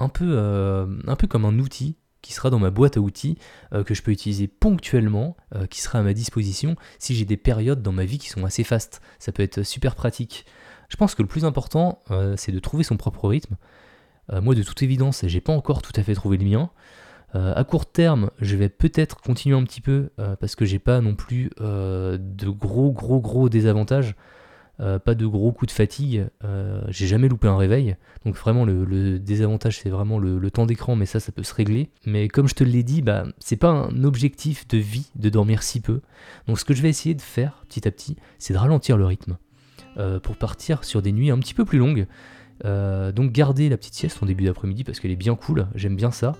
un 0.00 0.08
peu, 0.08 0.34
euh, 0.36 0.86
comme 1.28 1.44
un 1.44 1.58
outil 1.58 1.96
qui 2.20 2.32
sera 2.32 2.50
dans 2.50 2.58
ma 2.58 2.70
boîte 2.70 2.96
à 2.96 3.00
outils, 3.00 3.36
euh, 3.72 3.84
que 3.84 3.94
je 3.94 4.02
peux 4.02 4.12
utiliser 4.12 4.46
ponctuellement, 4.46 5.36
qui 5.70 5.80
sera 5.80 5.98
à 5.98 6.02
ma 6.02 6.14
disposition 6.14 6.76
si 6.98 7.14
j'ai 7.14 7.24
des 7.24 7.36
périodes 7.36 7.82
dans 7.82 7.92
ma 7.92 8.04
vie 8.04 8.18
qui 8.18 8.28
sont 8.28 8.44
assez 8.44 8.64
fastes. 8.64 9.00
Ça 9.18 9.32
peut 9.32 9.42
être 9.42 9.62
super 9.62 9.94
pratique. 9.94 10.44
Je 10.88 10.96
pense 10.96 11.14
que 11.14 11.22
le 11.22 11.28
plus 11.28 11.44
important, 11.44 12.00
c'est 12.36 12.52
de 12.52 12.58
trouver 12.58 12.84
son 12.84 12.96
propre 12.96 13.28
rythme. 13.28 13.56
moi, 14.30 14.54
de 14.54 14.62
toute 14.62 14.82
évidence, 14.82 15.24
j'ai 15.26 15.40
pas 15.40 15.52
encore 15.52 15.80
tout 15.82 15.92
à 15.96 16.02
fait 16.02 16.14
trouvé 16.14 16.36
le 16.36 16.44
mien. 16.44 16.70
À 17.34 17.64
court 17.64 17.86
terme, 17.86 18.30
je 18.40 18.56
vais 18.56 18.68
peut-être 18.68 19.20
continuer 19.20 19.56
un 19.56 19.64
petit 19.64 19.80
peu 19.80 20.10
parce 20.40 20.54
que 20.54 20.64
j'ai 20.64 20.78
pas 20.78 21.00
non 21.00 21.14
plus 21.14 21.50
de 21.58 22.48
gros 22.48 22.92
gros 22.92 23.20
gros 23.20 23.48
désavantages. 23.48 24.14
Euh, 24.80 24.98
pas 24.98 25.14
de 25.14 25.26
gros 25.26 25.52
coups 25.52 25.70
de 25.70 25.76
fatigue, 25.76 26.26
euh, 26.44 26.80
j'ai 26.88 27.06
jamais 27.06 27.28
loupé 27.28 27.46
un 27.46 27.56
réveil, 27.56 27.94
donc 28.24 28.36
vraiment 28.36 28.64
le, 28.64 29.18
désavantage 29.18 29.78
c'est 29.78 29.90
vraiment 29.90 30.18
le, 30.18 30.50
temps 30.50 30.64
d'écran, 30.64 30.96
mais 30.96 31.04
ça 31.04 31.20
ça 31.20 31.30
peut 31.30 31.42
se 31.42 31.54
régler. 31.54 31.90
Mais 32.06 32.26
comme 32.26 32.48
je 32.48 32.54
te 32.54 32.64
l'ai 32.64 32.82
dit, 32.82 33.02
bah, 33.02 33.24
c'est 33.38 33.56
pas 33.56 33.68
un 33.68 34.02
objectif 34.02 34.66
de 34.68 34.78
vie 34.78 35.10
de 35.14 35.28
dormir 35.28 35.62
si 35.62 35.80
peu, 35.80 36.00
donc 36.48 36.58
ce 36.58 36.64
que 36.64 36.74
je 36.74 36.82
vais 36.82 36.88
essayer 36.88 37.14
de 37.14 37.20
faire 37.20 37.64
petit 37.68 37.86
à 37.86 37.90
petit, 37.90 38.16
c'est 38.38 38.54
de 38.54 38.58
ralentir 38.58 38.96
le 38.96 39.04
rythme, 39.04 39.36
euh, 39.98 40.18
pour 40.18 40.36
partir 40.36 40.84
sur 40.84 41.02
des 41.02 41.12
nuits 41.12 41.30
un 41.30 41.38
petit 41.38 41.54
peu 41.54 41.64
plus 41.64 41.78
longues, 41.78 42.06
donc 42.64 43.32
garder 43.32 43.68
la 43.68 43.76
petite 43.76 43.94
sieste 43.94 44.22
en 44.22 44.26
début 44.26 44.44
d'après-midi 44.44 44.84
parce 44.84 45.00
qu'elle 45.00 45.10
est 45.10 45.16
bien 45.16 45.34
cool, 45.34 45.66
j'aime 45.74 45.96
bien 45.96 46.12
ça. 46.12 46.36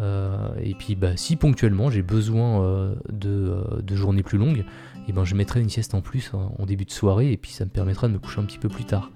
Et 0.00 0.74
puis 0.78 0.96
bah, 0.96 1.16
si 1.16 1.36
ponctuellement 1.36 1.90
j'ai 1.90 2.02
besoin 2.02 2.94
de, 3.12 3.62
de 3.80 3.96
journées 3.96 4.22
plus 4.22 4.38
longues, 4.38 4.58
et 4.58 5.04
eh 5.08 5.12
ben 5.12 5.24
je 5.24 5.34
mettrai 5.34 5.60
une 5.60 5.68
sieste 5.68 5.94
en 5.94 6.00
plus 6.00 6.30
en 6.34 6.64
début 6.64 6.84
de 6.84 6.90
soirée 6.90 7.32
et 7.32 7.36
puis 7.36 7.50
ça 7.50 7.64
me 7.64 7.70
permettra 7.70 8.08
de 8.08 8.12
me 8.12 8.18
coucher 8.18 8.40
un 8.40 8.44
petit 8.44 8.58
peu 8.58 8.68
plus 8.68 8.84
tard. 8.84 9.10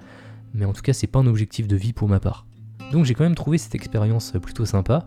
Mais 0.55 0.65
en 0.65 0.73
tout 0.73 0.83
cas, 0.83 0.93
c'est 0.93 1.07
pas 1.07 1.19
un 1.19 1.27
objectif 1.27 1.69
de 1.69 1.77
vie 1.77 1.93
pour 1.93 2.09
ma 2.09 2.19
part. 2.19 2.47
Donc 2.93 3.05
j'ai 3.05 3.15
quand 3.15 3.25
même 3.25 3.35
trouvé 3.35 3.59
cette 3.59 3.75
expérience 3.75 4.33
plutôt 4.43 4.65
sympa 4.65 5.05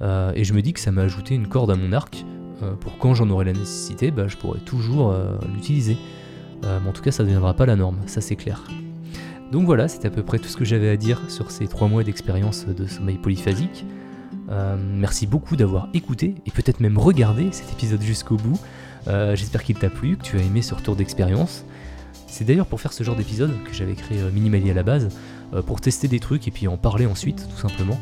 euh, 0.00 0.32
et 0.34 0.44
je 0.44 0.54
me 0.54 0.62
dis 0.62 0.72
que 0.72 0.80
ça 0.80 0.92
m'a 0.92 1.02
ajouté 1.02 1.34
une 1.34 1.48
corde 1.48 1.70
à 1.70 1.76
mon 1.76 1.92
arc 1.92 2.24
euh, 2.62 2.74
pour 2.74 2.98
quand 2.98 3.14
j'en 3.14 3.28
aurai 3.30 3.44
la 3.44 3.52
nécessité, 3.52 4.10
bah, 4.10 4.28
je 4.28 4.36
pourrai 4.36 4.60
toujours 4.60 5.10
euh, 5.10 5.36
l'utiliser. 5.54 5.96
mais 6.62 6.88
en 6.88 6.92
tout 6.92 7.02
cas, 7.02 7.10
ça 7.10 7.22
ne 7.22 7.28
deviendra 7.28 7.54
pas 7.54 7.66
la 7.66 7.76
norme, 7.76 7.98
ça 8.06 8.20
c'est 8.20 8.36
clair. 8.36 8.64
Donc 9.52 9.64
voilà, 9.64 9.88
c'est 9.88 10.04
à 10.04 10.10
peu 10.10 10.22
près 10.22 10.38
tout 10.38 10.48
ce 10.48 10.56
que 10.56 10.64
j'avais 10.64 10.88
à 10.88 10.96
dire 10.96 11.22
sur 11.28 11.50
ces 11.50 11.68
trois 11.68 11.88
mois 11.88 12.04
d'expérience 12.04 12.66
de 12.66 12.86
sommeil 12.86 13.16
polyphasique. 13.16 13.86
Merci 14.48 15.26
beaucoup 15.26 15.56
d'avoir 15.56 15.88
écouté 15.94 16.34
et 16.46 16.50
peut-être 16.50 16.80
même 16.80 16.98
regardé 16.98 17.48
cet 17.52 17.70
épisode 17.72 18.02
jusqu'au 18.02 18.36
bout. 18.36 18.58
Euh, 19.08 19.36
j'espère 19.36 19.62
qu'il 19.62 19.76
t'a 19.76 19.90
plu, 19.90 20.16
que 20.16 20.22
tu 20.22 20.38
as 20.38 20.42
aimé 20.42 20.62
ce 20.62 20.74
retour 20.74 20.96
d'expérience. 20.96 21.64
C'est 22.26 22.44
d'ailleurs 22.44 22.66
pour 22.66 22.80
faire 22.80 22.92
ce 22.92 23.04
genre 23.04 23.16
d'épisode 23.16 23.52
que 23.64 23.72
j'avais 23.72 23.94
créé 23.94 24.18
euh, 24.18 24.30
Minimali 24.30 24.70
à 24.70 24.74
la 24.74 24.82
base, 24.82 25.08
euh, 25.54 25.62
pour 25.62 25.80
tester 25.80 26.08
des 26.08 26.20
trucs 26.20 26.46
et 26.46 26.50
puis 26.50 26.68
en 26.68 26.76
parler 26.76 27.06
ensuite, 27.06 27.48
tout 27.48 27.68
simplement. 27.68 27.98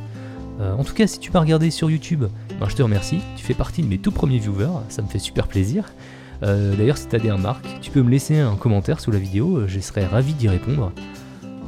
en 0.58 0.84
tout 0.84 0.94
cas, 0.94 1.06
si 1.06 1.18
tu 1.18 1.30
m'as 1.30 1.40
regardé 1.40 1.70
sur 1.70 1.90
YouTube, 1.90 2.24
ben, 2.58 2.68
je 2.68 2.74
te 2.74 2.82
remercie, 2.82 3.20
tu 3.36 3.44
fais 3.44 3.54
partie 3.54 3.82
de 3.82 3.88
mes 3.88 3.98
tout 3.98 4.10
premiers 4.10 4.38
viewers, 4.38 4.80
ça 4.88 5.02
me 5.02 5.06
fait 5.06 5.18
super 5.18 5.48
plaisir. 5.48 5.92
d'ailleurs, 6.40 6.96
si 6.96 7.06
tu 7.06 7.14
as 7.14 7.18
des 7.18 7.30
remarques, 7.30 7.66
tu 7.82 7.90
peux 7.90 8.02
me 8.02 8.10
laisser 8.10 8.38
un 8.38 8.56
commentaire 8.56 8.98
sous 9.00 9.10
la 9.10 9.18
vidéo, 9.18 9.68
je 9.68 9.80
serais 9.80 10.06
ravi 10.06 10.32
d'y 10.32 10.48
répondre. 10.48 10.92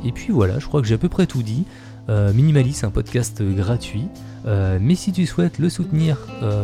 Et 0.06 0.12
puis 0.12 0.32
voilà, 0.32 0.58
je 0.58 0.66
crois 0.66 0.80
que 0.80 0.86
j'ai 0.86 0.94
à 0.94 0.98
peu 0.98 1.10
près 1.10 1.26
tout 1.26 1.42
dit. 1.42 1.64
Minimali, 2.08 2.72
c'est 2.72 2.86
un 2.86 2.90
podcast 2.90 3.42
gratuit. 3.42 4.08
mais 4.46 4.94
si 4.94 5.12
tu 5.12 5.26
souhaites 5.26 5.58
le 5.58 5.68
soutenir, 5.68 6.16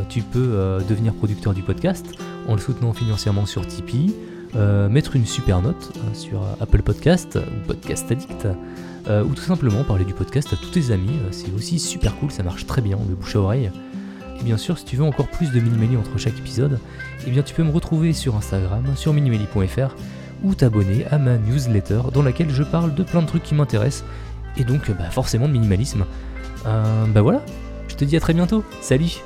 tu 0.08 0.22
peux 0.22 0.78
devenir 0.88 1.14
producteur 1.14 1.54
du 1.54 1.62
podcast 1.62 2.06
en 2.48 2.54
le 2.54 2.60
soutenant 2.60 2.92
financièrement 2.92 3.46
sur 3.46 3.66
Tipeee, 3.66 4.14
euh, 4.56 4.88
mettre 4.88 5.16
une 5.16 5.26
super 5.26 5.60
note 5.62 5.92
euh, 5.96 6.14
sur 6.14 6.42
Apple 6.60 6.82
Podcast 6.82 7.36
ou 7.36 7.66
Podcast 7.66 8.10
Addict, 8.12 8.46
euh, 9.08 9.24
ou 9.24 9.34
tout 9.34 9.42
simplement 9.42 9.82
parler 9.82 10.04
du 10.04 10.14
podcast 10.14 10.52
à 10.52 10.56
tous 10.56 10.70
tes 10.70 10.92
amis, 10.92 11.18
c'est 11.32 11.52
aussi 11.52 11.80
super 11.80 12.14
cool, 12.16 12.30
ça 12.30 12.44
marche 12.44 12.64
très 12.64 12.80
bien, 12.80 12.96
le 13.08 13.16
bouche 13.16 13.34
à 13.34 13.40
oreille. 13.40 13.72
Et 14.40 14.44
bien 14.44 14.56
sûr, 14.56 14.78
si 14.78 14.84
tu 14.84 14.96
veux 14.96 15.04
encore 15.04 15.26
plus 15.28 15.50
de 15.50 15.58
Minimali 15.58 15.96
entre 15.96 16.18
chaque 16.18 16.38
épisode, 16.38 16.78
eh 17.26 17.30
bien 17.30 17.42
tu 17.42 17.52
peux 17.52 17.64
me 17.64 17.72
retrouver 17.72 18.12
sur 18.12 18.36
Instagram, 18.36 18.84
sur 18.94 19.12
minimali.fr, 19.12 19.96
ou 20.44 20.54
t'abonner 20.54 21.04
à 21.06 21.18
ma 21.18 21.36
newsletter 21.36 22.02
dans 22.12 22.22
laquelle 22.22 22.50
je 22.50 22.62
parle 22.62 22.94
de 22.94 23.02
plein 23.02 23.22
de 23.22 23.26
trucs 23.26 23.42
qui 23.42 23.56
m'intéressent, 23.56 24.04
et 24.56 24.64
donc 24.64 24.90
bah, 24.90 25.10
forcément 25.10 25.48
de 25.48 25.52
minimalisme. 25.52 26.04
bah 26.64 27.22
voilà, 27.22 27.42
je 27.88 27.96
te 27.96 28.04
dis 28.04 28.16
à 28.16 28.20
très 28.20 28.34
bientôt, 28.34 28.64
salut 28.80 29.20